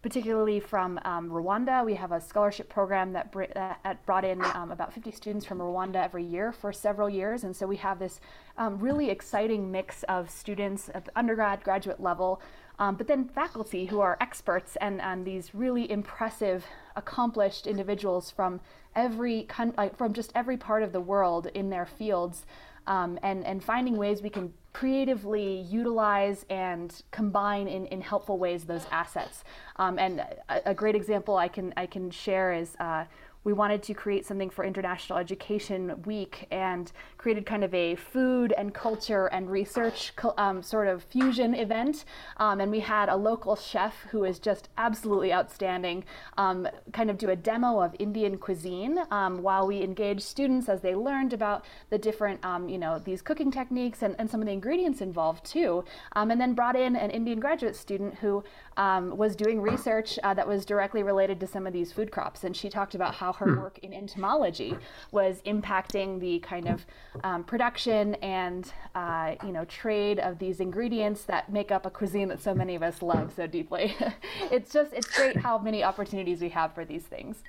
particularly 0.02 0.60
from 0.60 0.98
um, 1.04 1.30
Rwanda. 1.30 1.84
We 1.84 1.94
have 1.94 2.12
a 2.12 2.20
scholarship 2.20 2.68
program 2.68 3.12
that, 3.12 3.32
br- 3.32 3.52
that 3.54 4.04
brought 4.06 4.24
in 4.24 4.44
um, 4.54 4.70
about 4.70 4.92
50 4.92 5.10
students 5.12 5.44
from 5.44 5.58
Rwanda 5.58 5.96
every 5.96 6.24
year 6.24 6.52
for 6.52 6.72
several 6.72 7.08
years. 7.08 7.44
And 7.44 7.54
so 7.54 7.66
we 7.66 7.76
have 7.76 7.98
this 7.98 8.20
um, 8.56 8.78
really 8.78 9.10
exciting 9.10 9.70
mix 9.70 10.02
of 10.04 10.30
students 10.30 10.90
at 10.94 11.04
the 11.04 11.18
undergrad, 11.18 11.62
graduate 11.64 12.00
level 12.00 12.40
um, 12.78 12.94
but 12.94 13.08
then 13.08 13.24
faculty 13.24 13.86
who 13.86 14.00
are 14.00 14.16
experts 14.20 14.76
and, 14.76 15.00
and 15.00 15.24
these 15.24 15.54
really 15.54 15.90
impressive, 15.90 16.64
accomplished 16.94 17.66
individuals 17.66 18.30
from 18.30 18.60
every 18.94 19.44
con- 19.44 19.74
like 19.76 19.96
from 19.96 20.12
just 20.12 20.32
every 20.34 20.56
part 20.56 20.82
of 20.82 20.92
the 20.92 21.00
world 21.00 21.48
in 21.54 21.70
their 21.70 21.86
fields, 21.86 22.46
um, 22.88 23.18
and 23.22 23.44
and 23.46 23.62
finding 23.62 23.96
ways 23.96 24.22
we 24.22 24.30
can 24.30 24.52
creatively 24.72 25.60
utilize 25.62 26.44
and 26.50 27.02
combine 27.10 27.68
in, 27.68 27.86
in 27.86 28.00
helpful 28.00 28.38
ways 28.38 28.64
those 28.64 28.86
assets. 28.90 29.44
Um, 29.76 29.98
and 29.98 30.20
a, 30.48 30.70
a, 30.70 30.74
great 30.74 30.94
example 30.94 31.36
I 31.36 31.48
can 31.48 31.72
I 31.76 31.86
can 31.86 32.10
share 32.10 32.52
is. 32.52 32.74
Uh, 32.80 33.04
we 33.48 33.54
wanted 33.54 33.82
to 33.82 33.94
create 33.94 34.26
something 34.26 34.50
for 34.50 34.62
International 34.62 35.18
Education 35.18 36.02
Week 36.02 36.46
and 36.50 36.92
created 37.16 37.46
kind 37.46 37.64
of 37.64 37.72
a 37.72 37.94
food 37.94 38.52
and 38.58 38.74
culture 38.74 39.24
and 39.28 39.50
research 39.50 40.12
um, 40.36 40.60
sort 40.62 40.86
of 40.86 41.02
fusion 41.02 41.54
event. 41.54 42.04
Um, 42.36 42.60
and 42.60 42.70
we 42.70 42.80
had 42.80 43.08
a 43.08 43.16
local 43.16 43.56
chef 43.56 43.94
who 44.10 44.24
is 44.24 44.38
just 44.38 44.68
absolutely 44.76 45.32
outstanding 45.32 46.04
um, 46.36 46.68
kind 46.92 47.08
of 47.08 47.16
do 47.16 47.30
a 47.30 47.36
demo 47.36 47.80
of 47.80 47.96
Indian 47.98 48.36
cuisine 48.36 48.98
um, 49.10 49.40
while 49.40 49.66
we 49.66 49.82
engaged 49.82 50.24
students 50.24 50.68
as 50.68 50.82
they 50.82 50.94
learned 50.94 51.32
about 51.32 51.64
the 51.88 51.96
different, 51.96 52.44
um, 52.44 52.68
you 52.68 52.76
know, 52.76 52.98
these 52.98 53.22
cooking 53.22 53.50
techniques 53.50 54.02
and, 54.02 54.14
and 54.18 54.30
some 54.30 54.42
of 54.42 54.46
the 54.46 54.52
ingredients 54.52 55.00
involved 55.00 55.42
too. 55.46 55.86
Um, 56.16 56.30
and 56.30 56.38
then 56.38 56.52
brought 56.52 56.76
in 56.76 56.96
an 56.96 57.10
Indian 57.10 57.40
graduate 57.40 57.76
student 57.76 58.16
who 58.16 58.44
was 58.76 59.34
doing 59.34 59.60
research 59.60 60.18
uh, 60.22 60.34
that 60.34 60.46
was 60.46 60.66
directly 60.66 61.02
related 61.02 61.40
to 61.40 61.46
some 61.46 61.66
of 61.66 61.72
these 61.72 61.92
food 61.92 62.10
crops. 62.10 62.44
And 62.44 62.54
she 62.54 62.68
talked 62.68 62.94
about 62.94 63.14
how 63.14 63.32
how 63.37 63.37
her 63.38 63.54
hmm. 63.54 63.60
work 63.60 63.78
in 63.78 63.92
entomology 63.92 64.76
was 65.10 65.40
impacting 65.42 66.20
the 66.20 66.38
kind 66.40 66.68
of 66.68 66.84
um, 67.24 67.44
production 67.44 68.14
and 68.16 68.72
uh, 68.94 69.34
you 69.44 69.52
know 69.52 69.64
trade 69.64 70.18
of 70.18 70.38
these 70.38 70.60
ingredients 70.60 71.22
that 71.24 71.50
make 71.50 71.70
up 71.70 71.86
a 71.86 71.90
cuisine 71.90 72.28
that 72.28 72.42
so 72.42 72.54
many 72.54 72.74
of 72.74 72.82
us 72.82 73.02
love 73.02 73.32
so 73.34 73.46
deeply. 73.46 73.94
it's 74.50 74.72
just 74.72 74.92
it's 74.92 75.08
great 75.16 75.36
how 75.36 75.58
many 75.58 75.82
opportunities 75.82 76.40
we 76.40 76.48
have 76.50 76.74
for 76.74 76.84
these 76.84 77.04
things. 77.04 77.42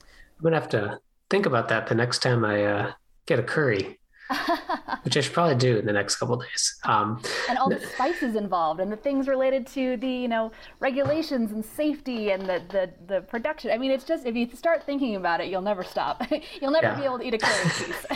I'm 0.00 0.44
gonna 0.44 0.56
have 0.56 0.68
to 0.70 1.00
think 1.30 1.46
about 1.46 1.68
that 1.68 1.86
the 1.86 1.94
next 1.94 2.20
time 2.20 2.44
I 2.44 2.64
uh, 2.64 2.92
get 3.26 3.38
a 3.38 3.42
curry. 3.42 3.98
which 5.02 5.16
I 5.16 5.20
should 5.20 5.32
probably 5.32 5.56
do 5.56 5.78
in 5.78 5.86
the 5.86 5.92
next 5.92 6.16
couple 6.16 6.36
days. 6.36 6.76
Um, 6.84 7.22
and 7.48 7.58
all 7.58 7.68
the 7.68 7.80
spices 7.80 8.36
involved, 8.36 8.80
and 8.80 8.90
the 8.90 8.96
things 8.96 9.28
related 9.28 9.66
to 9.68 9.96
the 9.96 10.08
you 10.08 10.28
know 10.28 10.52
regulations 10.80 11.52
and 11.52 11.64
safety 11.64 12.30
and 12.30 12.42
the 12.42 12.62
the, 12.70 12.90
the 13.06 13.20
production. 13.22 13.70
I 13.70 13.78
mean, 13.78 13.90
it's 13.90 14.04
just 14.04 14.26
if 14.26 14.34
you 14.34 14.48
start 14.54 14.84
thinking 14.84 15.16
about 15.16 15.40
it, 15.40 15.48
you'll 15.48 15.62
never 15.62 15.84
stop. 15.84 16.22
you'll 16.60 16.70
never 16.70 16.88
yeah. 16.88 16.98
be 16.98 17.04
able 17.04 17.18
to 17.18 17.24
eat 17.24 17.34
a 17.34 17.38
curry 17.38 17.70
piece. 17.76 18.06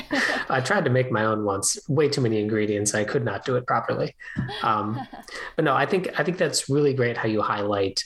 I 0.49 0.61
tried 0.61 0.85
to 0.85 0.91
make 0.91 1.11
my 1.11 1.25
own 1.25 1.45
once. 1.45 1.79
Way 1.89 2.09
too 2.09 2.21
many 2.21 2.41
ingredients. 2.41 2.95
I 2.95 3.05
could 3.05 3.25
not 3.25 3.45
do 3.45 3.57
it 3.57 3.67
properly. 3.67 4.15
Um, 4.63 5.01
but 5.57 5.65
no, 5.65 5.75
I 5.75 5.87
think 5.87 6.19
I 6.19 6.25
think 6.25 6.39
that's 6.39 6.69
really 6.69 6.95
great 6.95 7.17
how 7.17 7.29
you 7.29 7.43
highlight 7.43 8.03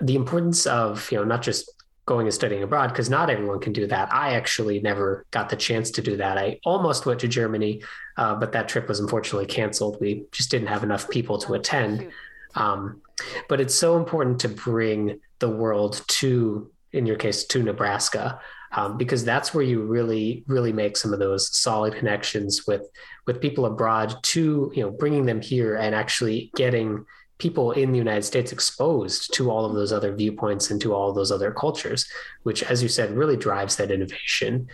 the 0.00 0.14
importance 0.14 0.66
of 0.66 1.10
you 1.10 1.18
know 1.18 1.24
not 1.24 1.42
just 1.42 1.70
going 2.08 2.26
and 2.26 2.34
studying 2.34 2.62
abroad 2.62 2.88
because 2.88 3.10
not 3.10 3.28
everyone 3.28 3.60
can 3.60 3.72
do 3.72 3.86
that. 3.86 4.12
I 4.12 4.32
actually 4.32 4.80
never 4.80 5.26
got 5.30 5.50
the 5.50 5.56
chance 5.56 5.90
to 5.92 6.02
do 6.02 6.16
that. 6.16 6.38
I 6.38 6.58
almost 6.64 7.04
went 7.04 7.20
to 7.20 7.28
Germany, 7.28 7.82
uh, 8.16 8.34
but 8.34 8.52
that 8.52 8.66
trip 8.66 8.88
was 8.88 8.98
unfortunately 8.98 9.46
canceled. 9.46 9.98
We 10.00 10.24
just 10.32 10.50
didn't 10.50 10.68
have 10.68 10.82
enough 10.82 11.08
people 11.10 11.36
to 11.38 11.52
attend. 11.52 12.10
Um, 12.54 13.02
but 13.48 13.60
it's 13.60 13.74
so 13.74 13.98
important 13.98 14.40
to 14.40 14.48
bring 14.48 15.20
the 15.38 15.50
world 15.50 16.02
to, 16.08 16.70
in 16.92 17.04
your 17.04 17.16
case, 17.16 17.44
to 17.44 17.62
Nebraska. 17.62 18.40
Um, 18.72 18.98
because 18.98 19.24
that's 19.24 19.54
where 19.54 19.64
you 19.64 19.82
really, 19.82 20.44
really 20.46 20.72
make 20.72 20.96
some 20.96 21.14
of 21.14 21.18
those 21.18 21.56
solid 21.56 21.94
connections 21.94 22.66
with 22.66 22.82
with 23.26 23.40
people 23.40 23.64
abroad. 23.64 24.14
To 24.34 24.70
you 24.74 24.82
know, 24.82 24.90
bringing 24.90 25.24
them 25.24 25.40
here 25.40 25.76
and 25.76 25.94
actually 25.94 26.50
getting 26.54 27.06
people 27.38 27.72
in 27.72 27.92
the 27.92 27.98
United 27.98 28.24
States 28.24 28.52
exposed 28.52 29.32
to 29.34 29.50
all 29.50 29.64
of 29.64 29.74
those 29.74 29.92
other 29.92 30.14
viewpoints 30.14 30.70
and 30.70 30.80
to 30.80 30.94
all 30.94 31.08
of 31.08 31.14
those 31.14 31.32
other 31.32 31.52
cultures, 31.52 32.06
which, 32.42 32.62
as 32.64 32.82
you 32.82 32.88
said, 32.88 33.16
really 33.16 33.36
drives 33.36 33.76
that 33.76 33.90
innovation. 33.90 34.68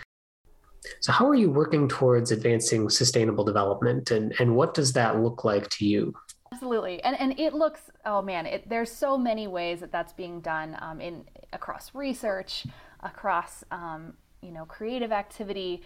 So, 1.00 1.12
how 1.12 1.28
are 1.28 1.34
you 1.34 1.50
working 1.50 1.88
towards 1.88 2.30
advancing 2.30 2.90
sustainable 2.90 3.44
development, 3.44 4.10
and, 4.10 4.34
and 4.38 4.54
what 4.54 4.74
does 4.74 4.92
that 4.94 5.20
look 5.20 5.44
like 5.44 5.68
to 5.70 5.86
you? 5.86 6.14
Absolutely, 6.52 7.02
and 7.02 7.18
and 7.18 7.38
it 7.38 7.54
looks 7.54 7.90
oh 8.06 8.22
man, 8.22 8.46
it, 8.46 8.68
there's 8.68 8.90
so 8.90 9.16
many 9.16 9.46
ways 9.46 9.80
that 9.80 9.90
that's 9.90 10.12
being 10.12 10.40
done 10.40 10.76
um, 10.80 11.00
in 11.00 11.24
across 11.52 11.94
research, 11.94 12.66
across 13.00 13.64
um, 13.70 14.14
you 14.42 14.52
know 14.52 14.64
creative 14.64 15.12
activity. 15.12 15.82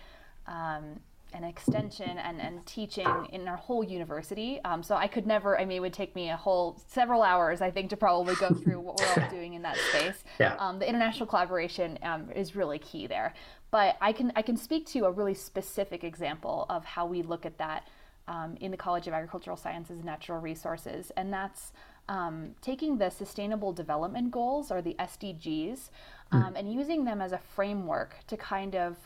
Um, 0.47 1.01
an 1.33 1.45
extension 1.45 2.19
and, 2.19 2.41
and 2.41 2.65
teaching 2.67 3.07
in 3.33 3.47
our 3.49 3.57
whole 3.57 3.85
university. 3.85 4.61
Um, 4.65 4.83
so 4.83 4.95
I 4.95 5.07
could 5.07 5.27
never, 5.27 5.59
I 5.61 5.65
mean, 5.65 5.79
it 5.79 5.81
would 5.81 5.93
take 5.93 6.15
me 6.15 6.31
a 6.31 6.37
whole 6.37 6.81
several 6.87 7.23
hours, 7.23 7.61
I 7.61 7.71
think, 7.71 7.91
to 7.91 7.97
probably 7.97 8.35
go 8.37 8.49
through 8.49 8.81
what 8.81 8.99
we're 8.99 9.23
all 9.23 9.31
doing 9.31 9.55
in 9.55 9.63
that 9.63 9.77
space. 9.91 10.25
Yeah. 10.41 10.57
Um, 10.59 10.79
the 10.79 10.89
international 10.89 11.27
collaboration 11.27 11.99
um, 12.03 12.31
is 12.35 12.57
really 12.57 12.79
key 12.79 13.07
there. 13.07 13.35
But 13.71 13.97
I 14.01 14.13
can, 14.13 14.33
I 14.37 14.43
can 14.43 14.57
speak 14.57 14.87
to 14.89 15.05
a 15.05 15.11
really 15.11 15.35
specific 15.35 16.03
example 16.03 16.65
of 16.71 16.85
how 16.85 17.07
we 17.07 17.23
look 17.23 17.45
at 17.45 17.59
that 17.59 17.87
um, 18.27 18.57
in 18.61 18.71
the 18.71 18.77
College 18.77 19.07
of 19.07 19.13
Agricultural 19.13 19.57
Sciences 19.57 19.97
and 19.97 20.05
Natural 20.05 20.41
Resources. 20.41 21.13
And 21.17 21.33
that's 21.33 21.73
um, 22.09 22.55
taking 22.63 22.97
the 22.97 23.11
Sustainable 23.11 23.73
Development 23.73 24.31
Goals 24.31 24.71
or 24.71 24.81
the 24.81 24.97
SDGs 24.99 25.91
mm. 26.33 26.53
and 26.57 26.73
using 26.73 27.05
them 27.05 27.21
as 27.21 27.33
a 27.33 27.39
framework 27.39 28.17
to 28.29 28.37
kind 28.37 28.75
of 28.75 28.97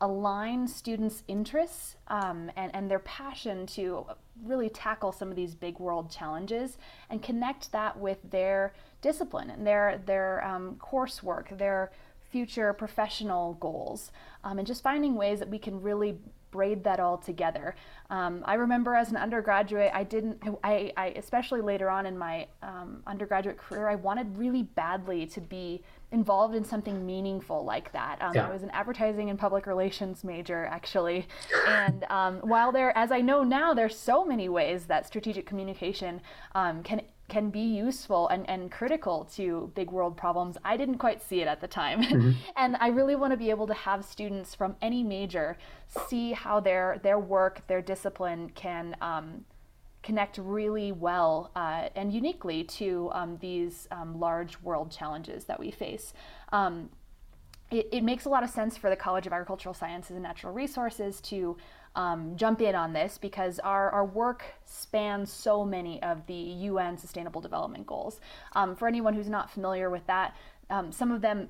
align 0.00 0.68
students' 0.68 1.24
interests 1.26 1.96
um, 2.08 2.50
and, 2.56 2.74
and 2.74 2.90
their 2.90 3.00
passion 3.00 3.66
to 3.66 4.06
really 4.44 4.68
tackle 4.68 5.10
some 5.10 5.30
of 5.30 5.36
these 5.36 5.54
big 5.54 5.78
world 5.78 6.10
challenges 6.10 6.78
and 7.10 7.22
connect 7.22 7.72
that 7.72 7.98
with 7.98 8.18
their 8.30 8.72
discipline 9.02 9.50
and 9.50 9.66
their, 9.66 10.00
their 10.06 10.44
um, 10.44 10.76
coursework, 10.76 11.56
their 11.58 11.90
future 12.30 12.72
professional 12.72 13.54
goals, 13.54 14.12
um, 14.44 14.58
and 14.58 14.66
just 14.66 14.82
finding 14.82 15.14
ways 15.14 15.38
that 15.38 15.48
we 15.48 15.58
can 15.58 15.80
really 15.80 16.18
braid 16.50 16.84
that 16.84 17.00
all 17.00 17.18
together. 17.18 17.74
Um, 18.10 18.42
I 18.44 18.54
remember 18.54 18.94
as 18.94 19.10
an 19.10 19.16
undergraduate, 19.16 19.90
I 19.94 20.04
didn't, 20.04 20.42
I, 20.64 20.92
I 20.96 21.06
especially 21.16 21.60
later 21.60 21.90
on 21.90 22.06
in 22.06 22.16
my 22.16 22.46
um, 22.62 23.02
undergraduate 23.06 23.58
career, 23.58 23.88
I 23.88 23.96
wanted 23.96 24.36
really 24.36 24.62
badly 24.62 25.26
to 25.26 25.40
be 25.40 25.82
involved 26.10 26.54
in 26.54 26.64
something 26.64 27.04
meaningful 27.04 27.64
like 27.64 27.92
that. 27.92 28.20
Um, 28.22 28.34
yeah. 28.34 28.48
I 28.48 28.52
was 28.52 28.62
an 28.62 28.70
advertising 28.70 29.28
and 29.28 29.38
public 29.38 29.66
relations 29.66 30.24
major, 30.24 30.64
actually. 30.66 31.28
And 31.66 32.04
um, 32.08 32.38
while 32.38 32.72
there, 32.72 32.96
as 32.96 33.12
I 33.12 33.20
know 33.20 33.44
now, 33.44 33.74
there's 33.74 33.96
so 33.96 34.24
many 34.24 34.48
ways 34.48 34.86
that 34.86 35.06
strategic 35.06 35.44
communication 35.44 36.22
um, 36.54 36.82
can 36.82 37.02
can 37.28 37.50
be 37.50 37.60
useful 37.60 38.28
and, 38.28 38.48
and 38.48 38.70
critical 38.70 39.28
to 39.36 39.70
big 39.74 39.90
world 39.90 40.16
problems. 40.16 40.56
I 40.64 40.76
didn't 40.76 40.98
quite 40.98 41.22
see 41.22 41.40
it 41.40 41.48
at 41.48 41.60
the 41.60 41.68
time. 41.68 42.02
Mm-hmm. 42.08 42.30
and 42.56 42.76
I 42.80 42.88
really 42.88 43.16
want 43.16 43.32
to 43.32 43.36
be 43.36 43.50
able 43.50 43.66
to 43.66 43.74
have 43.74 44.02
students 44.04 44.54
from 44.54 44.76
any 44.80 45.02
major 45.02 45.58
see 46.08 46.32
how 46.32 46.58
their, 46.58 47.00
their 47.02 47.18
work, 47.18 47.66
their 47.66 47.82
discipline 47.82 48.50
can 48.54 48.96
um, 49.02 49.44
connect 50.02 50.38
really 50.38 50.90
well 50.90 51.50
uh, 51.54 51.90
and 51.94 52.12
uniquely 52.12 52.64
to 52.64 53.10
um, 53.12 53.36
these 53.40 53.88
um, 53.90 54.18
large 54.18 54.60
world 54.62 54.90
challenges 54.90 55.44
that 55.44 55.60
we 55.60 55.70
face. 55.70 56.14
Um, 56.50 56.88
it, 57.70 57.88
it, 57.92 58.02
makes 58.02 58.24
a 58.24 58.30
lot 58.30 58.42
of 58.42 58.48
sense 58.48 58.78
for 58.78 58.88
the 58.88 58.96
College 58.96 59.26
of 59.26 59.32
Agricultural 59.34 59.74
Sciences 59.74 60.12
and 60.12 60.22
Natural 60.22 60.52
Resources 60.52 61.20
to 61.22 61.58
um, 61.94 62.36
jump 62.36 62.60
in 62.60 62.74
on 62.74 62.92
this 62.92 63.18
because 63.18 63.58
our, 63.58 63.90
our 63.90 64.04
work 64.04 64.44
spans 64.64 65.32
so 65.32 65.64
many 65.64 66.02
of 66.02 66.26
the 66.26 66.34
UN 66.34 66.96
Sustainable 66.96 67.40
Development 67.40 67.86
Goals. 67.86 68.20
Um, 68.54 68.76
for 68.76 68.86
anyone 68.88 69.14
who's 69.14 69.28
not 69.28 69.50
familiar 69.50 69.90
with 69.90 70.06
that, 70.06 70.34
um, 70.70 70.92
some 70.92 71.10
of 71.10 71.22
them 71.22 71.48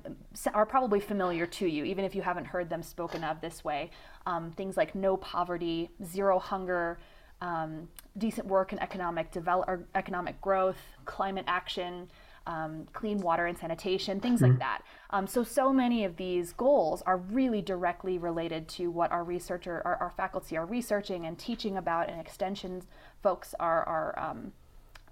are 0.53 0.65
probably 0.65 0.99
familiar 0.99 1.45
to 1.45 1.67
you, 1.67 1.83
even 1.83 2.05
if 2.05 2.15
you 2.15 2.21
haven't 2.21 2.45
heard 2.45 2.69
them 2.69 2.81
spoken 2.81 3.23
of 3.23 3.41
this 3.41 3.63
way. 3.63 3.91
Um, 4.25 4.51
things 4.51 4.77
like 4.77 4.95
no 4.95 5.17
poverty, 5.17 5.89
zero 6.03 6.39
hunger, 6.39 6.99
um, 7.41 7.87
decent 8.17 8.47
work 8.47 8.71
and 8.71 8.81
economic 8.81 9.31
develop 9.31 9.87
economic 9.95 10.39
growth, 10.41 10.77
climate 11.05 11.45
action, 11.47 12.09
um, 12.49 12.87
clean 12.93 13.19
water 13.19 13.45
and 13.45 13.57
sanitation, 13.57 14.19
things 14.19 14.41
mm-hmm. 14.41 14.53
like 14.53 14.59
that. 14.59 14.81
Um, 15.11 15.27
so, 15.27 15.43
so 15.43 15.71
many 15.71 16.03
of 16.03 16.17
these 16.17 16.51
goals 16.51 17.03
are 17.03 17.17
really 17.17 17.61
directly 17.61 18.17
related 18.17 18.67
to 18.69 18.89
what 18.89 19.11
our 19.11 19.23
researcher, 19.23 19.83
our, 19.85 19.95
our 19.97 20.09
faculty 20.09 20.57
are 20.57 20.65
researching 20.65 21.27
and 21.27 21.37
teaching 21.37 21.77
about, 21.77 22.09
and 22.09 22.19
extension 22.19 22.81
folks 23.21 23.53
are 23.59 23.83
are 23.83 24.19
um, 24.19 24.53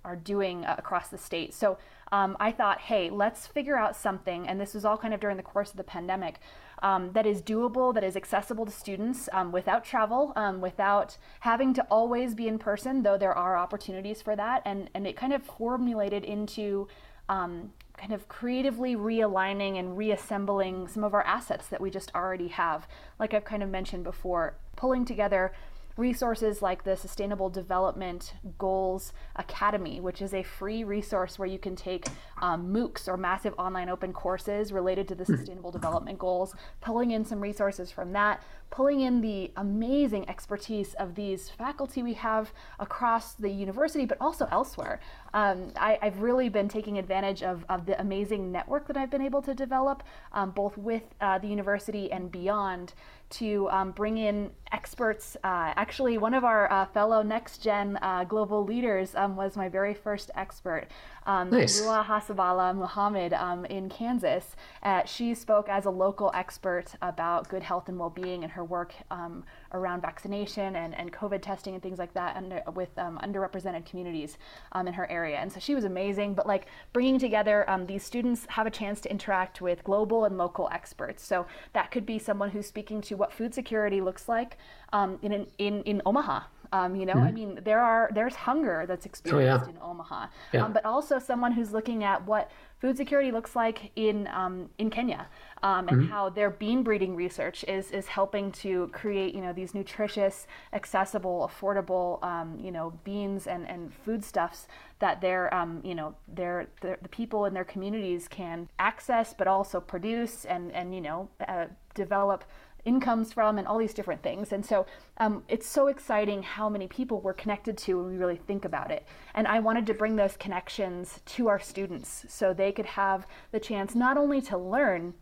are 0.03 0.15
doing 0.15 0.65
uh, 0.65 0.75
across 0.79 1.09
the 1.09 1.17
state. 1.17 1.53
So, 1.53 1.77
um, 2.11 2.35
I 2.39 2.51
thought, 2.51 2.79
hey, 2.81 3.11
let's 3.11 3.45
figure 3.45 3.77
out 3.77 3.95
something, 3.95 4.47
and 4.47 4.59
this 4.59 4.73
was 4.73 4.83
all 4.83 4.97
kind 4.97 5.13
of 5.13 5.19
during 5.19 5.37
the 5.37 5.43
course 5.43 5.69
of 5.69 5.77
the 5.77 5.83
pandemic. 5.83 6.39
Um, 6.81 7.11
that 7.13 7.25
is 7.25 7.41
doable, 7.41 7.91
that 7.95 8.03
is 8.03 8.15
accessible 8.15 8.65
to 8.65 8.71
students 8.71 9.29
um, 9.33 9.51
without 9.51 9.83
travel, 9.83 10.31
um, 10.35 10.61
without 10.61 11.17
having 11.39 11.73
to 11.73 11.81
always 11.89 12.35
be 12.35 12.47
in 12.47 12.59
person, 12.59 13.01
though 13.01 13.17
there 13.17 13.33
are 13.33 13.57
opportunities 13.57 14.21
for 14.21 14.35
that. 14.35 14.61
And, 14.63 14.89
and 14.93 15.07
it 15.07 15.15
kind 15.15 15.33
of 15.33 15.41
formulated 15.43 16.23
into 16.23 16.87
um, 17.29 17.71
kind 17.97 18.13
of 18.13 18.27
creatively 18.27 18.95
realigning 18.95 19.79
and 19.79 19.97
reassembling 19.97 20.87
some 20.87 21.03
of 21.03 21.13
our 21.13 21.23
assets 21.23 21.67
that 21.67 21.81
we 21.81 21.89
just 21.89 22.13
already 22.13 22.49
have. 22.49 22.87
Like 23.19 23.33
I've 23.33 23.45
kind 23.45 23.63
of 23.63 23.69
mentioned 23.69 24.03
before, 24.03 24.55
pulling 24.75 25.03
together 25.05 25.53
resources 25.97 26.61
like 26.61 26.83
the 26.83 26.95
Sustainable 26.95 27.49
Development 27.49 28.33
Goals 28.57 29.13
Academy, 29.35 29.99
which 29.99 30.21
is 30.21 30.33
a 30.33 30.43
free 30.43 30.83
resource 30.83 31.37
where 31.39 31.47
you 31.47 31.59
can 31.59 31.75
take 31.75 32.07
um, 32.41 32.71
MOOCs 32.71 33.07
or 33.07 33.17
massive 33.17 33.53
online 33.57 33.89
open 33.89 34.13
courses 34.13 34.71
related 34.71 35.07
to 35.07 35.15
the 35.15 35.25
hmm. 35.25 35.35
Sustainable 35.35 35.71
Development 35.71 36.17
Goals, 36.19 36.55
pulling 36.81 37.11
in 37.11 37.25
some 37.25 37.41
resources 37.41 37.91
from 37.91 38.13
that, 38.13 38.43
pulling 38.69 39.01
in 39.01 39.21
the 39.21 39.51
amazing 39.57 40.29
expertise 40.29 40.93
of 40.95 41.15
these 41.15 41.49
faculty 41.49 42.03
we 42.03 42.13
have 42.13 42.51
across 42.79 43.33
the 43.33 43.49
university, 43.49 44.05
but 44.05 44.17
also 44.19 44.47
elsewhere. 44.51 44.99
Um, 45.33 45.71
I, 45.75 45.97
have 46.01 46.19
really 46.21 46.49
been 46.49 46.67
taking 46.67 46.97
advantage 46.97 47.43
of, 47.43 47.65
of 47.69 47.85
the 47.85 47.99
amazing 47.99 48.51
network 48.51 48.87
that 48.87 48.97
I've 48.97 49.09
been 49.09 49.21
able 49.21 49.41
to 49.43 49.53
develop, 49.53 50.03
um, 50.33 50.51
both 50.51 50.77
with 50.77 51.03
uh, 51.21 51.39
the 51.39 51.47
university 51.47 52.11
and 52.11 52.31
beyond 52.31 52.93
to 53.29 53.69
um, 53.69 53.91
bring 53.91 54.17
in 54.17 54.51
experts. 54.71 55.35
Uh, 55.43 55.73
actually, 55.75 56.17
one 56.17 56.33
of 56.33 56.43
our 56.43 56.71
uh, 56.71 56.85
fellow 56.85 57.21
next 57.21 57.63
gen 57.63 57.97
uh, 58.01 58.23
global 58.23 58.63
leaders 58.63 59.15
um, 59.15 59.35
was 59.35 59.55
my 59.55 59.69
very 59.69 59.93
first 59.93 60.31
expert 60.35 60.87
um, 61.27 61.49
nice. 61.49 61.81
Rua 61.81 62.05
Hasabala 62.07 62.73
Muhammad 62.73 63.33
um, 63.33 63.65
in 63.65 63.89
Kansas. 63.89 64.55
Uh, 64.81 65.03
she 65.05 65.35
spoke 65.35 65.67
as 65.67 65.85
a 65.85 65.89
local 65.89 66.31
expert 66.33 66.95
about 67.01 67.49
good 67.49 67.63
health 67.63 67.89
and 67.89 67.99
well 67.99 68.09
being 68.09 68.43
and 68.43 68.51
her 68.53 68.63
work 68.63 68.93
um, 69.11 69.43
around 69.73 70.01
vaccination 70.01 70.75
and, 70.75 70.95
and 70.95 71.11
COVID 71.11 71.41
testing 71.41 71.73
and 71.73 71.83
things 71.83 71.99
like 71.99 72.13
that 72.13 72.35
under, 72.35 72.61
with 72.73 72.97
um, 72.97 73.19
underrepresented 73.23 73.85
communities 73.85 74.37
um, 74.71 74.87
in 74.87 74.93
her 74.93 75.09
area. 75.09 75.37
And 75.37 75.51
so 75.51 75.59
she 75.59 75.75
was 75.75 75.83
amazing. 75.83 76.33
But 76.33 76.47
like 76.47 76.67
bringing 76.93 77.19
together 77.19 77.69
um, 77.69 77.85
these 77.85 78.03
students 78.03 78.45
have 78.49 78.67
a 78.67 78.71
chance 78.71 79.01
to 79.01 79.11
interact 79.11 79.61
with 79.61 79.83
global 79.83 80.25
and 80.25 80.37
local 80.37 80.69
experts. 80.71 81.25
So 81.25 81.45
that 81.73 81.91
could 81.91 82.05
be 82.05 82.19
someone 82.19 82.51
who's 82.51 82.67
speaking 82.67 83.01
to 83.01 83.15
what 83.15 83.33
food 83.33 83.53
security 83.53 84.01
looks 84.01 84.27
like 84.27 84.57
in, 84.93 85.47
in, 85.57 85.81
in 85.83 86.01
Omaha 86.05 86.41
um, 86.71 86.95
you 86.95 87.05
know, 87.05 87.13
mm-hmm. 87.13 87.27
I 87.27 87.31
mean, 87.31 87.59
there 87.63 87.81
are 87.81 88.09
there's 88.13 88.35
hunger 88.35 88.85
that's 88.87 89.05
experienced 89.05 89.65
oh, 89.67 89.71
yeah. 89.71 89.75
in 89.75 89.81
Omaha, 89.81 90.27
yeah. 90.53 90.65
um, 90.65 90.73
but 90.73 90.85
also 90.85 91.19
someone 91.19 91.51
who's 91.51 91.71
looking 91.71 92.03
at 92.03 92.25
what 92.25 92.51
food 92.79 92.95
security 92.95 93.31
looks 93.31 93.55
like 93.55 93.91
in 93.95 94.27
um, 94.27 94.69
in 94.77 94.89
Kenya, 94.89 95.27
um, 95.63 95.87
and 95.87 95.97
mm-hmm. 95.97 96.11
how 96.11 96.29
their 96.29 96.49
bean 96.49 96.83
breeding 96.83 97.15
research 97.15 97.63
is 97.67 97.91
is 97.91 98.07
helping 98.07 98.51
to 98.51 98.87
create 98.93 99.33
you 99.33 99.41
know 99.41 99.53
these 99.53 99.73
nutritious, 99.73 100.47
accessible, 100.73 101.49
affordable 101.49 102.23
um, 102.23 102.59
you 102.59 102.71
know 102.71 102.93
beans 103.03 103.47
and 103.47 103.67
and 103.67 103.93
foodstuffs 103.93 104.67
that 104.99 105.21
their 105.21 105.53
um, 105.53 105.81
you 105.83 105.95
know 105.95 106.15
their, 106.27 106.67
their, 106.81 106.97
the 107.01 107.09
people 107.09 107.45
in 107.45 107.53
their 107.53 107.65
communities 107.65 108.27
can 108.27 108.69
access, 108.79 109.33
but 109.33 109.47
also 109.47 109.79
produce 109.79 110.45
and 110.45 110.71
and 110.71 110.93
you 110.93 111.01
know 111.01 111.29
uh, 111.47 111.65
develop 111.93 112.43
incomes 112.87 113.33
from 113.33 113.57
and 113.57 113.67
all 113.67 113.77
these 113.77 113.93
different 113.93 114.23
things. 114.23 114.53
And 114.53 114.65
so 114.65 114.85
um, 115.17 115.43
it's 115.47 115.67
so 115.67 115.87
exciting 115.87 116.41
how 116.41 116.69
many 116.69 116.87
people 116.87 117.19
we're 117.19 117.33
connected 117.33 117.77
to 117.79 117.97
when 117.97 118.07
we 118.07 118.17
really 118.17 118.37
think 118.37 118.65
about 118.65 118.89
it. 118.89 119.05
And 119.35 119.45
I 119.47 119.59
wanted 119.59 119.85
to 119.87 119.93
bring 119.93 120.15
those 120.15 120.37
connections 120.37 121.19
to 121.25 121.49
our 121.49 121.59
students 121.59 122.25
so 122.29 122.53
they 122.53 122.71
could 122.71 122.85
have 122.85 123.27
the 123.51 123.59
chance 123.59 123.93
not 123.93 124.17
only 124.17 124.41
to 124.41 124.57
learn 124.57 125.13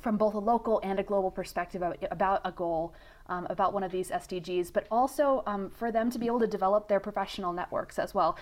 from 0.00 0.16
both 0.16 0.34
a 0.34 0.38
local 0.38 0.80
and 0.84 1.00
a 1.00 1.02
global 1.02 1.30
perspective 1.30 1.82
about 2.10 2.40
a 2.44 2.52
goal, 2.52 2.94
um, 3.26 3.46
about 3.48 3.72
one 3.72 3.82
of 3.82 3.90
these 3.90 4.10
SDGs, 4.10 4.70
but 4.72 4.86
also 4.90 5.42
um, 5.46 5.70
for 5.70 5.90
them 5.90 6.10
to 6.10 6.18
be 6.18 6.26
able 6.26 6.40
to 6.40 6.46
develop 6.46 6.88
their 6.88 7.00
professional 7.00 7.52
networks 7.54 7.98
as 7.98 8.14
well. 8.14 8.36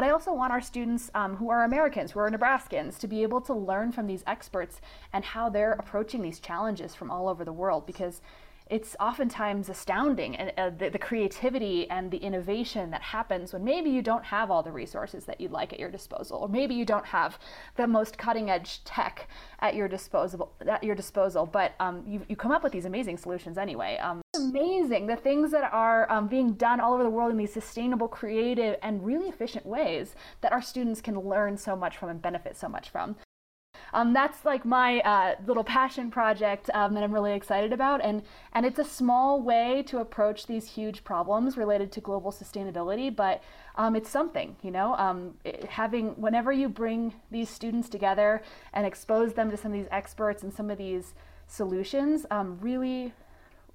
But 0.00 0.06
I 0.06 0.12
also 0.12 0.32
want 0.32 0.50
our 0.50 0.62
students 0.62 1.10
um, 1.14 1.36
who 1.36 1.50
are 1.50 1.62
Americans, 1.62 2.12
who 2.12 2.20
are 2.20 2.30
Nebraskans, 2.30 2.98
to 3.00 3.06
be 3.06 3.22
able 3.22 3.42
to 3.42 3.52
learn 3.52 3.92
from 3.92 4.06
these 4.06 4.24
experts 4.26 4.80
and 5.12 5.22
how 5.22 5.50
they're 5.50 5.74
approaching 5.74 6.22
these 6.22 6.40
challenges 6.40 6.94
from 6.94 7.10
all 7.10 7.28
over 7.28 7.44
the 7.44 7.52
world 7.52 7.84
because 7.84 8.22
it's 8.70 8.94
oftentimes 9.00 9.68
astounding 9.68 10.36
and 10.36 10.52
uh, 10.56 10.70
the, 10.78 10.88
the, 10.88 10.98
creativity 10.98 11.90
and 11.90 12.10
the 12.10 12.18
innovation 12.18 12.90
that 12.90 13.02
happens 13.02 13.52
when 13.52 13.64
maybe 13.64 13.90
you 13.90 14.00
don't 14.00 14.24
have 14.24 14.50
all 14.50 14.62
the 14.62 14.70
resources 14.70 15.24
that 15.24 15.40
you'd 15.40 15.50
like 15.50 15.72
at 15.72 15.80
your 15.80 15.90
disposal 15.90 16.38
or 16.38 16.48
maybe 16.48 16.74
you 16.74 16.84
don't 16.84 17.06
have 17.06 17.38
the 17.76 17.86
most 17.86 18.16
cutting 18.16 18.48
edge 18.48 18.82
tech 18.84 19.28
at 19.58 19.74
your 19.74 19.88
disposal 19.88 20.52
at 20.66 20.84
your 20.84 20.94
disposal 20.94 21.44
but 21.44 21.74
um, 21.80 22.04
you, 22.06 22.22
you 22.28 22.36
come 22.36 22.52
up 22.52 22.62
with 22.62 22.72
these 22.72 22.84
amazing 22.84 23.16
solutions 23.16 23.58
anyway. 23.58 23.98
Um, 23.98 24.20
amazing 24.36 25.06
the 25.06 25.16
things 25.16 25.50
that 25.50 25.68
are 25.72 26.10
um, 26.10 26.28
being 26.28 26.52
done 26.52 26.78
all 26.80 26.94
over 26.94 27.02
the 27.02 27.10
world 27.10 27.32
in 27.32 27.36
these 27.36 27.52
sustainable 27.52 28.06
creative 28.06 28.76
and 28.82 29.04
really 29.04 29.28
efficient 29.28 29.66
ways 29.66 30.14
that 30.40 30.52
our 30.52 30.62
students 30.62 31.00
can 31.00 31.18
learn 31.18 31.56
so 31.56 31.74
much 31.74 31.96
from 31.96 32.08
and 32.08 32.22
benefit 32.22 32.56
so 32.56 32.68
much 32.68 32.90
from 32.90 33.16
um, 33.92 34.12
that's 34.12 34.44
like 34.44 34.64
my 34.64 35.00
uh, 35.00 35.36
little 35.46 35.64
passion 35.64 36.10
project 36.10 36.70
um, 36.74 36.94
that 36.94 37.02
I'm 37.02 37.12
really 37.12 37.32
excited 37.32 37.72
about, 37.72 38.04
and 38.04 38.22
and 38.52 38.64
it's 38.66 38.78
a 38.78 38.84
small 38.84 39.40
way 39.40 39.82
to 39.86 39.98
approach 39.98 40.46
these 40.46 40.68
huge 40.68 41.04
problems 41.04 41.56
related 41.56 41.92
to 41.92 42.00
global 42.00 42.32
sustainability, 42.32 43.14
but 43.14 43.42
um, 43.76 43.96
it's 43.96 44.10
something, 44.10 44.56
you 44.62 44.70
know. 44.70 44.94
Um, 44.96 45.34
it, 45.44 45.64
having 45.64 46.10
whenever 46.20 46.52
you 46.52 46.68
bring 46.68 47.14
these 47.30 47.48
students 47.48 47.88
together 47.88 48.42
and 48.72 48.86
expose 48.86 49.34
them 49.34 49.50
to 49.50 49.56
some 49.56 49.72
of 49.72 49.78
these 49.78 49.88
experts 49.90 50.42
and 50.42 50.52
some 50.52 50.70
of 50.70 50.78
these 50.78 51.14
solutions, 51.46 52.26
um, 52.30 52.58
really 52.60 53.12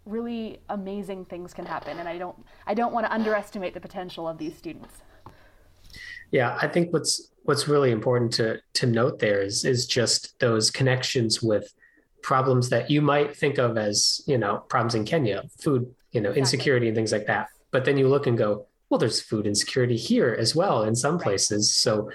really 0.05 0.59
amazing 0.69 1.25
things 1.25 1.51
can 1.51 1.65
happen 1.65 1.97
and 1.97 2.07
i 2.07 2.15
don't 2.15 2.35
i 2.67 2.75
don't 2.75 2.93
want 2.93 3.03
to 3.03 3.11
underestimate 3.11 3.73
the 3.73 3.79
potential 3.79 4.27
of 4.27 4.37
these 4.37 4.55
students 4.55 5.01
yeah, 6.31 6.57
I 6.61 6.67
think 6.67 6.93
what's 6.93 7.31
what's 7.43 7.67
really 7.67 7.91
important 7.91 8.33
to 8.33 8.59
to 8.73 8.85
note 8.85 9.19
there 9.19 9.41
is 9.41 9.65
is 9.65 9.85
just 9.85 10.37
those 10.39 10.71
connections 10.71 11.41
with 11.41 11.73
problems 12.21 12.69
that 12.69 12.89
you 12.89 13.01
might 13.01 13.37
think 13.37 13.57
of 13.59 13.77
as 13.77 14.21
you 14.27 14.37
know 14.37 14.57
problems 14.67 14.95
in 14.95 15.05
Kenya, 15.05 15.43
food, 15.59 15.93
you 16.11 16.21
know, 16.21 16.31
insecurity 16.31 16.87
and 16.87 16.95
things 16.95 17.11
like 17.11 17.27
that. 17.27 17.49
But 17.71 17.85
then 17.85 17.97
you 17.97 18.07
look 18.07 18.25
and 18.27 18.37
go, 18.37 18.65
well, 18.89 18.97
there's 18.97 19.21
food 19.21 19.45
insecurity 19.45 19.97
here 19.97 20.35
as 20.37 20.55
well 20.55 20.83
in 20.83 20.95
some 20.95 21.19
places. 21.19 21.73
So 21.75 22.09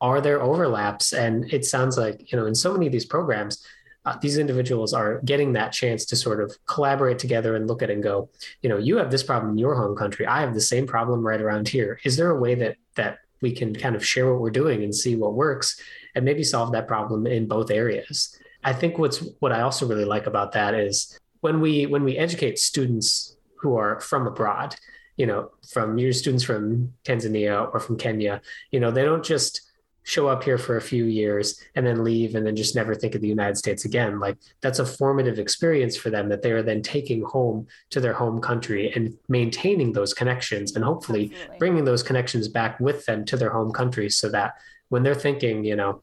are 0.00 0.20
there 0.20 0.42
overlaps? 0.42 1.12
And 1.12 1.52
it 1.52 1.64
sounds 1.64 1.98
like 1.98 2.32
you 2.32 2.38
know 2.38 2.46
in 2.46 2.54
so 2.54 2.72
many 2.72 2.86
of 2.86 2.92
these 2.92 3.06
programs. 3.06 3.64
Uh, 4.04 4.16
these 4.22 4.38
individuals 4.38 4.92
are 4.92 5.20
getting 5.24 5.54
that 5.54 5.72
chance 5.72 6.04
to 6.04 6.14
sort 6.14 6.40
of 6.40 6.56
collaborate 6.66 7.18
together 7.18 7.56
and 7.56 7.66
look 7.66 7.82
at 7.82 7.90
it 7.90 7.94
and 7.94 8.04
go, 8.04 8.30
you 8.62 8.68
know, 8.68 8.78
you 8.78 8.98
have 8.98 9.10
this 9.10 9.24
problem 9.24 9.50
in 9.50 9.58
your 9.58 9.74
home 9.74 9.96
country. 9.96 10.24
I 10.24 10.42
have 10.42 10.54
the 10.54 10.60
same 10.60 10.86
problem 10.86 11.26
right 11.26 11.40
around 11.40 11.66
here. 11.66 11.98
Is 12.04 12.16
there 12.16 12.30
a 12.30 12.38
way 12.38 12.54
that 12.54 12.76
that 12.94 13.18
we 13.40 13.52
can 13.52 13.74
kind 13.74 13.96
of 13.96 14.04
share 14.04 14.30
what 14.30 14.40
we're 14.40 14.50
doing 14.50 14.82
and 14.82 14.94
see 14.94 15.16
what 15.16 15.34
works 15.34 15.80
and 16.14 16.24
maybe 16.24 16.42
solve 16.42 16.72
that 16.72 16.88
problem 16.88 17.26
in 17.26 17.46
both 17.46 17.70
areas. 17.70 18.38
I 18.64 18.72
think 18.72 18.98
what's 18.98 19.18
what 19.40 19.52
I 19.52 19.60
also 19.60 19.86
really 19.86 20.04
like 20.04 20.26
about 20.26 20.52
that 20.52 20.74
is 20.74 21.18
when 21.40 21.60
we 21.60 21.86
when 21.86 22.04
we 22.04 22.16
educate 22.16 22.58
students 22.58 23.36
who 23.60 23.76
are 23.76 24.00
from 24.00 24.26
abroad, 24.26 24.74
you 25.16 25.26
know, 25.26 25.50
from 25.70 25.98
your 25.98 26.12
students 26.12 26.44
from 26.44 26.92
Tanzania 27.04 27.72
or 27.72 27.80
from 27.80 27.96
Kenya, 27.96 28.40
you 28.70 28.80
know, 28.80 28.90
they 28.90 29.04
don't 29.04 29.24
just 29.24 29.65
show 30.06 30.28
up 30.28 30.44
here 30.44 30.56
for 30.56 30.76
a 30.76 30.80
few 30.80 31.04
years 31.04 31.60
and 31.74 31.84
then 31.84 32.04
leave 32.04 32.36
and 32.36 32.46
then 32.46 32.54
just 32.54 32.76
never 32.76 32.94
think 32.94 33.16
of 33.16 33.20
the 33.20 33.28
United 33.28 33.56
States 33.56 33.84
again. 33.84 34.20
Like 34.20 34.38
that's 34.60 34.78
a 34.78 34.86
formative 34.86 35.40
experience 35.40 35.96
for 35.96 36.10
them 36.10 36.28
that 36.28 36.42
they 36.42 36.52
are 36.52 36.62
then 36.62 36.80
taking 36.80 37.22
home 37.24 37.66
to 37.90 38.00
their 38.00 38.12
home 38.12 38.40
country 38.40 38.92
and 38.94 39.14
maintaining 39.28 39.92
those 39.92 40.14
connections 40.14 40.76
and 40.76 40.84
hopefully 40.84 41.32
Absolutely. 41.32 41.58
bringing 41.58 41.84
those 41.84 42.04
connections 42.04 42.46
back 42.46 42.78
with 42.78 43.04
them 43.06 43.24
to 43.24 43.36
their 43.36 43.50
home 43.50 43.72
country 43.72 44.08
so 44.08 44.28
that 44.28 44.54
when 44.90 45.02
they're 45.02 45.12
thinking, 45.12 45.64
you 45.64 45.74
know, 45.74 46.02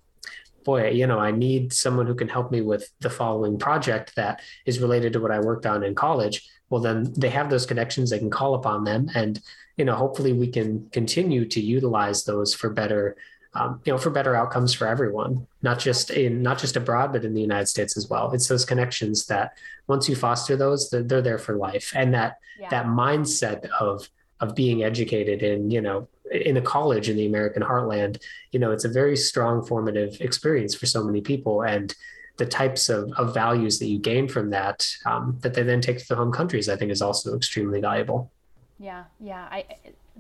boy, 0.66 0.90
you 0.90 1.08
know, 1.08 1.20
I 1.20 1.32
need 1.32 1.72
someone 1.72 2.06
who 2.06 2.16
can 2.16 2.28
help 2.28 2.52
me 2.52 2.60
with 2.60 2.92
the 3.00 3.10
following 3.10 3.58
project 3.58 4.18
that 4.18 4.42
is 4.66 4.82
related 4.82 5.14
to 5.14 5.22
what 5.22 5.32
I 5.32 5.40
worked 5.40 5.66
on 5.66 5.82
in 5.82 5.96
college. 5.96 6.46
Well, 6.70 6.82
then 6.82 7.14
they 7.18 7.30
have 7.30 7.50
those 7.50 7.66
connections, 7.66 8.10
they 8.10 8.20
can 8.20 8.30
call 8.30 8.56
upon 8.56 8.84
them. 8.84 9.10
And, 9.16 9.40
you 9.78 9.86
know, 9.86 9.96
hopefully 9.96 10.34
we 10.34 10.48
can 10.48 10.90
continue 10.92 11.46
to 11.46 11.62
utilize 11.62 12.26
those 12.26 12.54
for 12.54 12.70
better 12.70 13.16
um, 13.56 13.82
you 13.86 13.94
know, 13.94 14.00
for 14.00 14.10
better 14.10 14.36
outcomes 14.36 14.74
for 14.74 14.88
everyone, 14.88 15.46
not 15.62 15.80
just 15.80 16.10
in 16.10 16.42
not 16.42 16.58
just 16.58 16.76
abroad, 16.76 17.12
but 17.14 17.24
in 17.24 17.34
the 17.34 17.42
United 17.42 17.68
States 17.68 17.96
as 17.98 18.10
well. 18.10 18.32
It's 18.32 18.48
those 18.48 18.66
connections 18.66 19.28
that 19.28 19.58
once 19.88 20.10
you 20.10 20.16
foster 20.16 20.56
those, 20.56 20.90
they're, 20.90 21.04
they're 21.04 21.22
there 21.22 21.38
for 21.38 21.56
life, 21.56 21.92
and 21.96 22.14
that 22.14 22.40
yeah. 22.60 22.70
that 22.70 22.88
mindset 22.88 23.66
of 23.80 24.10
of 24.40 24.56
being 24.56 24.84
educated 24.84 25.44
in 25.44 25.70
you 25.70 25.82
know 25.82 26.08
in 26.32 26.58
a 26.58 26.62
college 26.62 27.10
in 27.10 27.16
the 27.16 27.28
American 27.28 27.62
heartland, 27.62 28.22
you 28.52 28.60
know, 28.60 28.72
it's 28.72 28.86
a 28.86 28.90
very 28.90 29.16
strong 29.16 29.64
formative 29.64 30.20
experience 30.20 30.74
for 30.74 30.88
so 30.88 31.04
many 31.04 31.22
people, 31.22 31.62
and 31.62 31.94
the 32.38 32.46
types 32.46 32.90
of, 32.90 33.12
of 33.14 33.34
values 33.34 33.78
that 33.78 33.86
you 33.86 34.00
gain 34.00 34.28
from 34.28 34.50
that 34.50 34.88
um, 35.06 35.38
that 35.42 35.54
they 35.54 35.62
then 35.62 35.82
take 35.82 36.00
to 36.00 36.08
their 36.08 36.18
home 36.18 36.32
countries, 36.32 36.70
I 36.70 36.76
think, 36.76 36.92
is 36.92 37.02
also 37.02 37.36
extremely 37.36 37.82
valuable. 37.82 38.32
Yeah, 38.80 39.04
yeah. 39.20 39.48
I 39.52 39.66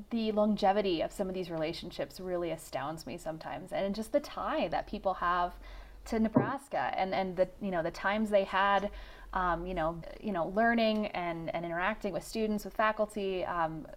the 0.10 0.32
longevity 0.32 1.02
of 1.02 1.12
some 1.12 1.28
of 1.28 1.36
these 1.36 1.52
relationships 1.52 2.20
really 2.20 2.52
astounds 2.52 3.06
me 3.06 3.18
sometimes. 3.18 3.72
And 3.72 3.94
just 3.94 4.12
the 4.12 4.20
tie 4.20 4.68
that 4.70 4.88
people 4.88 5.16
have 5.16 5.54
to 6.06 6.20
Nebraska 6.20 6.92
and 6.98 7.14
and 7.14 7.36
the 7.36 7.48
you 7.62 7.72
know 7.72 7.82
the 7.82 7.92
times 7.92 8.30
they 8.30 8.44
had 8.44 8.92
um, 9.34 9.66
you 9.66 9.74
know 9.74 10.02
you 10.22 10.32
know 10.32 10.52
learning 10.56 11.08
and 11.08 11.54
and 11.56 11.66
interacting 11.66 12.14
with 12.14 12.24
students 12.24 12.66
with 12.66 12.74
faculty 12.74 13.46
um, 13.46 13.88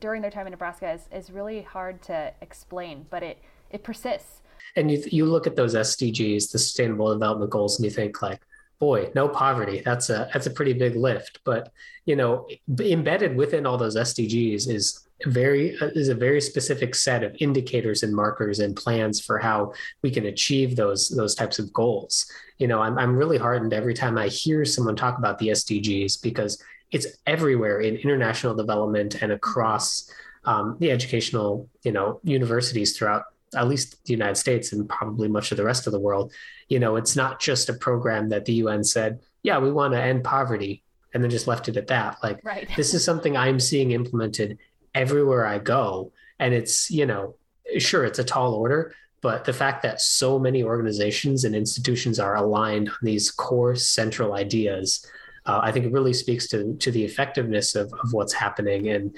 during 0.00 0.22
their 0.22 0.30
time 0.30 0.46
in 0.46 0.50
Nebraska 0.50 0.92
is, 0.92 1.08
is 1.12 1.30
really 1.30 1.62
hard 1.62 2.02
to 2.02 2.32
explain 2.40 3.06
but 3.10 3.22
it 3.22 3.38
it 3.70 3.84
persists. 3.84 4.42
And 4.74 4.90
you 4.90 5.04
you 5.06 5.24
look 5.24 5.46
at 5.46 5.54
those 5.54 5.74
SDGs 5.74 6.50
the 6.50 6.58
sustainable 6.58 7.12
development 7.12 7.50
goals 7.50 7.78
and 7.78 7.84
you 7.84 7.90
think 7.90 8.20
like 8.22 8.40
boy, 8.78 9.10
no 9.14 9.28
poverty. 9.28 9.82
That's 9.84 10.10
a 10.10 10.28
that's 10.32 10.46
a 10.46 10.50
pretty 10.50 10.72
big 10.72 10.96
lift. 10.96 11.40
But 11.44 11.72
you 12.04 12.16
know, 12.16 12.48
embedded 12.78 13.36
within 13.36 13.66
all 13.66 13.78
those 13.78 13.96
SDGs 13.96 14.68
is 14.68 15.06
very 15.24 15.70
is 15.80 16.08
a 16.08 16.14
very 16.14 16.40
specific 16.40 16.94
set 16.94 17.22
of 17.22 17.34
indicators 17.40 18.02
and 18.02 18.14
markers 18.14 18.60
and 18.60 18.76
plans 18.76 19.20
for 19.20 19.38
how 19.38 19.72
we 20.02 20.10
can 20.10 20.26
achieve 20.26 20.76
those 20.76 21.08
those 21.08 21.34
types 21.34 21.58
of 21.58 21.72
goals 21.72 22.30
you 22.58 22.66
know 22.66 22.82
i'm, 22.82 22.98
I'm 22.98 23.16
really 23.16 23.38
heartened 23.38 23.72
every 23.72 23.94
time 23.94 24.18
i 24.18 24.28
hear 24.28 24.66
someone 24.66 24.94
talk 24.94 25.16
about 25.16 25.38
the 25.38 25.48
sdgs 25.48 26.20
because 26.22 26.62
it's 26.92 27.06
everywhere 27.26 27.80
in 27.80 27.96
international 27.96 28.54
development 28.54 29.22
and 29.22 29.32
across 29.32 30.10
um, 30.44 30.76
the 30.80 30.90
educational 30.90 31.66
you 31.82 31.92
know 31.92 32.20
universities 32.22 32.96
throughout 32.96 33.24
at 33.56 33.68
least 33.68 34.04
the 34.04 34.12
united 34.12 34.36
states 34.36 34.72
and 34.72 34.88
probably 34.88 35.28
much 35.28 35.50
of 35.50 35.56
the 35.56 35.64
rest 35.64 35.86
of 35.86 35.92
the 35.92 36.00
world 36.00 36.32
you 36.68 36.78
know 36.78 36.96
it's 36.96 37.16
not 37.16 37.40
just 37.40 37.68
a 37.68 37.74
program 37.74 38.28
that 38.28 38.44
the 38.44 38.54
un 38.54 38.84
said 38.84 39.18
yeah 39.42 39.58
we 39.58 39.72
want 39.72 39.92
to 39.92 40.00
end 40.00 40.22
poverty 40.22 40.82
and 41.14 41.22
then 41.22 41.30
just 41.30 41.46
left 41.46 41.68
it 41.68 41.76
at 41.76 41.86
that 41.86 42.18
like 42.22 42.40
right. 42.44 42.68
this 42.76 42.94
is 42.94 43.04
something 43.04 43.36
i'm 43.36 43.58
seeing 43.58 43.92
implemented 43.92 44.58
everywhere 44.96 45.46
I 45.46 45.58
go. 45.58 46.10
And 46.40 46.52
it's, 46.52 46.90
you 46.90 47.06
know, 47.06 47.36
sure, 47.78 48.04
it's 48.04 48.18
a 48.18 48.24
tall 48.24 48.54
order, 48.54 48.94
but 49.20 49.44
the 49.44 49.52
fact 49.52 49.82
that 49.82 50.00
so 50.00 50.38
many 50.38 50.64
organizations 50.64 51.44
and 51.44 51.54
institutions 51.54 52.18
are 52.18 52.36
aligned 52.36 52.88
on 52.88 52.96
these 53.02 53.30
core 53.30 53.76
central 53.76 54.34
ideas, 54.34 55.06
uh, 55.44 55.60
I 55.62 55.70
think 55.70 55.84
it 55.84 55.92
really 55.92 56.14
speaks 56.14 56.48
to 56.48 56.76
to 56.76 56.90
the 56.90 57.04
effectiveness 57.04 57.74
of, 57.74 57.92
of 58.02 58.12
what's 58.12 58.32
happening. 58.32 58.88
And 58.88 59.16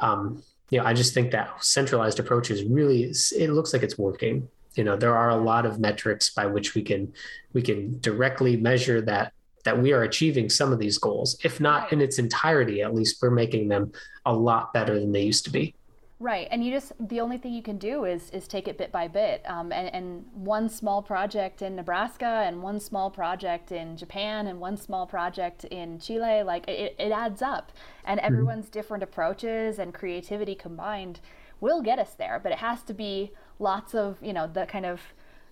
um, 0.00 0.42
you 0.70 0.78
know, 0.78 0.84
I 0.84 0.92
just 0.92 1.14
think 1.14 1.30
that 1.30 1.64
centralized 1.64 2.20
approach 2.20 2.50
is 2.50 2.64
really 2.64 3.12
it 3.36 3.50
looks 3.50 3.72
like 3.72 3.82
it's 3.82 3.98
working. 3.98 4.48
You 4.74 4.84
know, 4.84 4.96
there 4.96 5.16
are 5.16 5.30
a 5.30 5.36
lot 5.36 5.66
of 5.66 5.80
metrics 5.80 6.30
by 6.30 6.46
which 6.46 6.74
we 6.74 6.82
can 6.82 7.12
we 7.52 7.62
can 7.62 7.98
directly 8.00 8.56
measure 8.56 9.00
that 9.02 9.32
that 9.64 9.80
we 9.80 9.92
are 9.92 10.02
achieving 10.02 10.48
some 10.48 10.72
of 10.72 10.78
these 10.78 10.98
goals. 10.98 11.38
If 11.42 11.60
not 11.60 11.92
in 11.92 12.00
its 12.00 12.18
entirety, 12.18 12.82
at 12.82 12.94
least 12.94 13.20
we're 13.20 13.30
making 13.30 13.68
them 13.68 13.92
a 14.24 14.32
lot 14.32 14.72
better 14.72 14.98
than 14.98 15.12
they 15.12 15.22
used 15.22 15.44
to 15.44 15.50
be. 15.50 15.74
Right, 16.20 16.48
and 16.50 16.64
you 16.64 16.72
just 16.72 16.92
the 16.98 17.20
only 17.20 17.38
thing 17.38 17.52
you 17.52 17.62
can 17.62 17.78
do 17.78 18.04
is 18.04 18.30
is 18.30 18.48
take 18.48 18.66
it 18.66 18.76
bit 18.76 18.90
by 18.90 19.06
bit. 19.06 19.40
Um, 19.48 19.70
and, 19.70 19.94
and 19.94 20.24
one 20.34 20.68
small 20.68 21.00
project 21.00 21.62
in 21.62 21.76
Nebraska, 21.76 22.42
and 22.44 22.60
one 22.60 22.80
small 22.80 23.08
project 23.08 23.70
in 23.70 23.96
Japan, 23.96 24.48
and 24.48 24.58
one 24.58 24.76
small 24.76 25.06
project 25.06 25.64
in 25.64 26.00
Chile, 26.00 26.42
like 26.42 26.66
it, 26.66 26.96
it 26.98 27.12
adds 27.12 27.40
up. 27.40 27.70
And 28.04 28.18
mm-hmm. 28.18 28.26
everyone's 28.26 28.64
mm-hmm. 28.64 28.72
different 28.72 29.02
approaches 29.04 29.78
and 29.78 29.94
creativity 29.94 30.56
combined 30.56 31.20
will 31.60 31.82
get 31.82 32.00
us 32.00 32.14
there. 32.14 32.40
But 32.42 32.50
it 32.50 32.58
has 32.58 32.82
to 32.84 32.94
be 32.94 33.30
lots 33.60 33.94
of 33.94 34.16
you 34.20 34.32
know 34.32 34.48
the 34.52 34.66
kind 34.66 34.86
of 34.86 35.00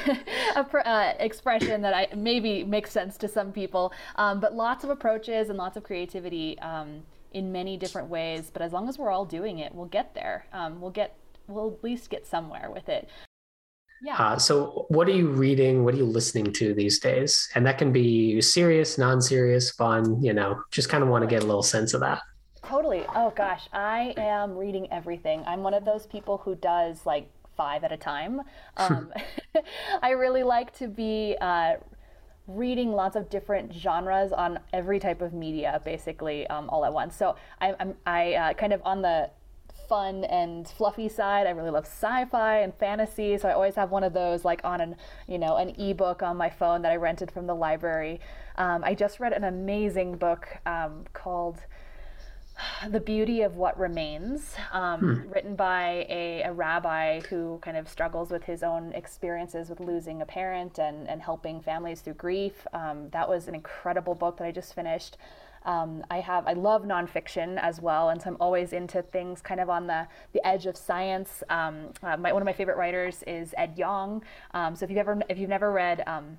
of 0.56 0.74
uh, 0.74 0.78
uh, 0.86 1.14
expression 1.20 1.82
that 1.84 1.94
I 1.94 2.14
maybe 2.16 2.66
makes 2.66 2.92
sense 2.92 3.16
to 3.20 3.30
some 3.30 3.54
people. 3.54 3.94
Um, 4.18 4.42
but 4.42 4.54
lots 4.54 4.84
of 4.84 4.90
approaches 4.90 5.48
and 5.48 5.58
lots 5.58 5.78
of 5.78 5.84
creativity 5.84 6.60
um, 6.60 7.04
in 7.38 7.52
many 7.52 7.78
different 7.78 8.10
ways. 8.10 8.50
But 8.52 8.62
as 8.62 8.74
long 8.74 8.90
as 8.90 8.98
we're 8.98 9.12
all 9.12 9.26
doing 9.26 9.60
it, 9.60 9.74
we'll 9.74 9.86
get 9.86 10.16
there. 10.16 10.48
Um, 10.52 10.82
we'll 10.82 10.92
get 10.92 11.16
we'll 11.48 11.72
at 11.72 11.84
least 11.84 12.10
get 12.10 12.26
somewhere 12.28 12.70
with 12.74 12.90
it. 12.90 13.10
Yeah. 14.02 14.16
Uh, 14.16 14.38
so, 14.38 14.86
what 14.90 15.08
are 15.08 15.12
you 15.12 15.30
reading? 15.30 15.84
What 15.84 15.94
are 15.94 15.98
you 15.98 16.06
listening 16.06 16.52
to 16.54 16.74
these 16.74 17.00
days? 17.00 17.50
And 17.56 17.66
that 17.66 17.78
can 17.78 17.92
be 17.92 18.42
serious, 18.42 18.98
non-serious, 18.98 19.72
fun. 19.72 20.22
You 20.22 20.34
know, 20.34 20.62
just 20.72 20.90
kind 20.90 21.04
of 21.04 21.10
want 21.10 21.24
to 21.24 21.28
get 21.28 21.44
a 21.44 21.46
little 21.46 21.64
sense 21.64 21.94
of 21.94 22.02
that. 22.02 22.22
Totally. 22.64 23.06
Oh 23.16 23.32
gosh, 23.36 23.68
I 23.74 24.14
am 24.18 24.56
reading 24.58 24.92
everything. 24.92 25.44
I'm 25.48 25.64
one 25.64 25.74
of 25.74 25.86
those 25.86 26.06
people 26.06 26.40
who 26.40 26.56
does 26.56 27.06
like 27.06 27.30
five 27.56 27.84
at 27.84 27.92
a 27.92 27.98
time. 27.98 28.42
Um, 28.80 29.12
I 30.04 30.12
really 30.12 30.44
like 30.44 30.72
to 30.78 30.88
be 30.88 31.36
uh, 31.42 31.78
reading 32.48 32.94
lots 32.94 33.16
of 33.16 33.30
different 33.30 33.74
genres 33.74 34.32
on 34.32 34.60
every 34.74 35.00
type 35.00 35.22
of 35.22 35.34
media, 35.34 35.82
basically, 35.84 36.48
um, 36.48 36.70
all 36.70 36.86
at 36.86 36.94
once. 36.94 37.16
So 37.16 37.36
I, 37.60 37.76
I'm 37.80 37.96
I 38.06 38.34
uh, 38.34 38.54
kind 38.54 38.74
of 38.74 38.82
on 38.86 39.02
the 39.02 39.30
fun 39.88 40.24
and 40.26 40.68
fluffy 40.68 41.10
side. 41.10 41.48
I 41.48 41.52
really 41.52 41.70
love 41.70 41.86
sci-fi 41.86 42.60
and 42.60 42.74
fantasy, 42.76 43.38
so 43.38 43.48
I 43.48 43.54
always 43.54 43.76
have 43.76 43.92
one 43.92 44.04
of 44.04 44.14
those 44.14 44.46
like 44.46 44.62
on 44.64 44.82
an 44.82 44.96
you 45.28 45.38
know 45.38 45.58
an 45.58 45.70
ebook 45.80 46.24
on 46.24 46.38
my 46.38 46.50
phone 46.50 46.82
that 46.84 46.92
I 46.92 46.96
rented 46.96 47.32
from 47.32 47.48
the 47.48 47.56
library. 47.56 48.20
Um, 48.58 48.84
I 48.84 48.94
just 48.94 49.20
read 49.20 49.34
an 49.34 49.44
amazing 49.44 50.18
book 50.18 50.48
um, 50.66 51.06
called 51.14 51.60
the 52.90 53.00
Beauty 53.00 53.42
of 53.42 53.56
What 53.56 53.78
Remains, 53.80 54.56
um, 54.72 55.00
hmm. 55.00 55.32
written 55.32 55.56
by 55.56 56.06
a, 56.10 56.44
a, 56.44 56.54
rabbi 56.54 57.22
who 57.22 57.60
kind 57.62 57.78
of 57.78 57.88
struggles 57.88 58.32
with 58.32 58.44
his 58.44 58.64
own 58.64 58.92
experiences 58.94 59.70
with 59.70 59.80
losing 59.80 60.22
a 60.22 60.26
parent 60.26 60.80
and, 60.80 61.08
and 61.08 61.22
helping 61.22 61.62
families 61.62 62.02
through 62.02 62.16
grief. 62.16 62.66
Um, 62.74 63.10
that 63.12 63.28
was 63.28 63.48
an 63.48 63.56
incredible 63.56 64.16
book 64.16 64.38
that 64.38 64.46
I 64.46 64.52
just 64.52 64.74
finished. 64.74 65.18
Um, 65.66 66.06
I 66.10 66.22
have 66.22 66.48
I 66.48 66.54
love 66.54 66.84
nonfiction 66.84 67.60
as 67.62 67.82
well, 67.82 68.10
and 68.10 68.22
so 68.22 68.30
I'm 68.30 68.38
always 68.40 68.72
into 68.72 69.02
things 69.02 69.42
kind 69.42 69.60
of 69.60 69.70
on 69.70 69.86
the 69.86 70.08
the 70.32 70.46
edge 70.48 70.66
of 70.66 70.78
science. 70.78 71.44
Um, 71.50 71.90
uh, 72.02 72.16
my, 72.16 72.32
one 72.32 72.42
of 72.42 72.46
my 72.46 72.54
favorite 72.54 72.78
writers 72.78 73.22
is 73.28 73.54
Ed 73.58 73.74
Yong. 73.78 74.24
Um, 74.54 74.76
so 74.76 74.86
if 74.86 74.90
you've 74.90 75.00
ever 75.00 75.20
if 75.28 75.38
you've 75.38 75.50
never 75.50 75.72
read 75.74 76.04
um, 76.08 76.38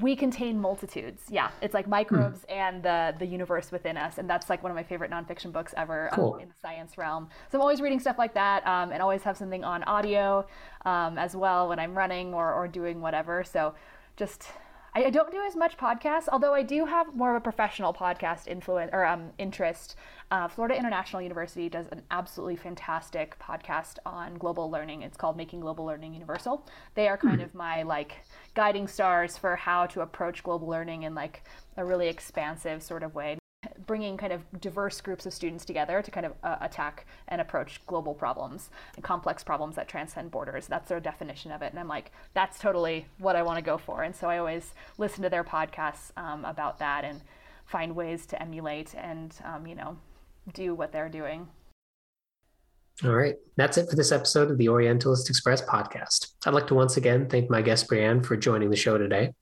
we 0.00 0.14
contain 0.14 0.60
multitudes. 0.60 1.22
Yeah, 1.30 1.50
it's 1.62 1.72
like 1.72 1.88
microbes 1.88 2.40
hmm. 2.48 2.52
and 2.52 2.82
the 2.82 3.14
the 3.18 3.26
universe 3.26 3.72
within 3.72 3.96
us, 3.96 4.18
and 4.18 4.28
that's 4.28 4.50
like 4.50 4.62
one 4.62 4.70
of 4.70 4.76
my 4.76 4.82
favorite 4.82 5.10
nonfiction 5.10 5.52
books 5.52 5.72
ever 5.76 6.08
um, 6.12 6.16
cool. 6.16 6.34
um, 6.34 6.40
in 6.40 6.48
the 6.48 6.54
science 6.60 6.98
realm. 6.98 7.28
So 7.50 7.58
I'm 7.58 7.62
always 7.62 7.80
reading 7.80 8.00
stuff 8.00 8.18
like 8.18 8.34
that, 8.34 8.66
um, 8.66 8.92
and 8.92 9.00
always 9.02 9.22
have 9.22 9.36
something 9.36 9.64
on 9.64 9.82
audio 9.84 10.46
um, 10.84 11.18
as 11.18 11.34
well 11.34 11.68
when 11.68 11.78
I'm 11.78 11.96
running 11.96 12.34
or 12.34 12.52
or 12.52 12.68
doing 12.68 13.00
whatever. 13.00 13.44
So 13.44 13.74
just 14.16 14.48
I, 14.96 15.10
don't 15.10 15.30
do 15.30 15.42
as 15.46 15.54
much 15.54 15.76
podcasts, 15.76 16.26
although 16.32 16.54
I 16.54 16.62
do 16.62 16.86
have 16.86 17.14
more 17.14 17.30
of 17.30 17.36
a 17.36 17.40
professional 17.40 17.92
podcast 17.92 18.48
influence 18.48 18.90
or 18.94 19.04
um, 19.04 19.30
interest. 19.36 19.94
Uh, 20.30 20.48
Florida 20.48 20.74
International 20.74 21.20
University 21.20 21.68
does 21.68 21.86
an 21.92 22.00
absolutely 22.10 22.56
fantastic 22.56 23.38
podcast 23.38 23.98
on 24.06 24.36
global 24.36 24.70
learning. 24.70 25.02
It's 25.02 25.18
called 25.18 25.36
Making 25.36 25.60
Global 25.60 25.84
Learning 25.84 26.14
Universal. 26.14 26.66
They 26.94 27.08
are 27.08 27.18
kind 27.18 27.36
hmm. 27.36 27.44
of 27.44 27.54
my 27.54 27.82
like 27.82 28.24
guiding 28.54 28.88
stars 28.88 29.36
for 29.36 29.54
how 29.54 29.84
to 29.86 30.00
approach 30.00 30.42
global 30.42 30.66
learning 30.66 31.02
in 31.02 31.14
like 31.14 31.44
a 31.76 31.84
really 31.84 32.08
expansive 32.08 32.82
sort 32.82 33.02
of 33.02 33.14
way 33.14 33.36
bringing 33.86 34.16
kind 34.16 34.32
of 34.32 34.42
diverse 34.60 35.00
groups 35.00 35.26
of 35.26 35.32
students 35.32 35.64
together 35.64 36.02
to 36.02 36.10
kind 36.10 36.26
of 36.26 36.32
uh, 36.42 36.56
attack 36.60 37.06
and 37.28 37.40
approach 37.40 37.80
global 37.86 38.14
problems 38.14 38.70
and 38.94 39.04
complex 39.04 39.42
problems 39.42 39.76
that 39.76 39.88
transcend 39.88 40.30
borders. 40.30 40.66
That's 40.66 40.88
their 40.88 41.00
definition 41.00 41.52
of 41.52 41.62
it. 41.62 41.70
And 41.70 41.78
I'm 41.78 41.88
like, 41.88 42.12
that's 42.34 42.58
totally 42.58 43.06
what 43.18 43.36
I 43.36 43.42
want 43.42 43.58
to 43.58 43.62
go 43.62 43.78
for. 43.78 44.02
And 44.02 44.14
so 44.14 44.28
I 44.28 44.38
always 44.38 44.74
listen 44.98 45.22
to 45.22 45.30
their 45.30 45.44
podcasts 45.44 46.10
um, 46.16 46.44
about 46.44 46.78
that. 46.78 47.04
And 47.04 47.20
find 47.66 47.94
ways 47.94 48.26
to 48.26 48.40
emulate 48.40 48.94
and, 48.94 49.34
um, 49.44 49.66
you 49.66 49.74
know, 49.74 49.98
do 50.54 50.74
what 50.74 50.92
they're 50.92 51.08
doing. 51.08 51.48
All 53.04 53.12
right. 53.12 53.34
That's 53.56 53.76
it 53.76 53.90
for 53.90 53.96
this 53.96 54.12
episode 54.12 54.50
of 54.50 54.56
the 54.56 54.68
Orientalist 54.68 55.28
Express 55.28 55.60
podcast. 55.60 56.28
I'd 56.46 56.54
like 56.54 56.66
to 56.68 56.74
once 56.74 56.96
again 56.96 57.28
thank 57.28 57.50
my 57.50 57.60
guest, 57.60 57.90
Brianne, 57.90 58.24
for 58.24 58.36
joining 58.36 58.70
the 58.70 58.76
show 58.76 58.96
today. 58.96 59.34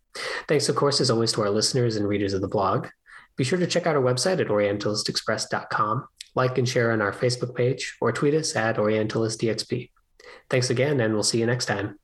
Thanks, 0.49 0.68
of 0.68 0.75
course, 0.75 1.01
as 1.01 1.11
always, 1.11 1.33
to 1.33 1.43
our 1.43 1.51
listeners 1.51 1.97
and 1.97 2.09
readers 2.09 2.35
of 2.35 2.41
the 2.41 2.49
blog. 2.49 2.89
Be 3.37 3.45
sure 3.45 3.59
to 3.59 3.66
check 3.66 3.87
out 3.87 3.97
our 3.97 4.03
website 4.03 4.41
at 4.41 4.49
orientalistexpress.com, 4.49 6.07
like 6.35 6.59
and 6.59 6.68
share 6.68 6.93
on 6.93 7.03
our 7.03 7.12
Facebook 7.12 7.55
page, 7.55 7.97
or 8.01 8.12
tweet 8.12 8.35
us 8.35 8.55
at 8.55 8.76
OrientalistEXP. 8.76 9.91
Thanks 10.51 10.70
again, 10.70 11.01
and 11.01 11.14
we'll 11.14 11.22
see 11.22 11.41
you 11.41 11.47
next 11.47 11.66
time. 11.66 11.99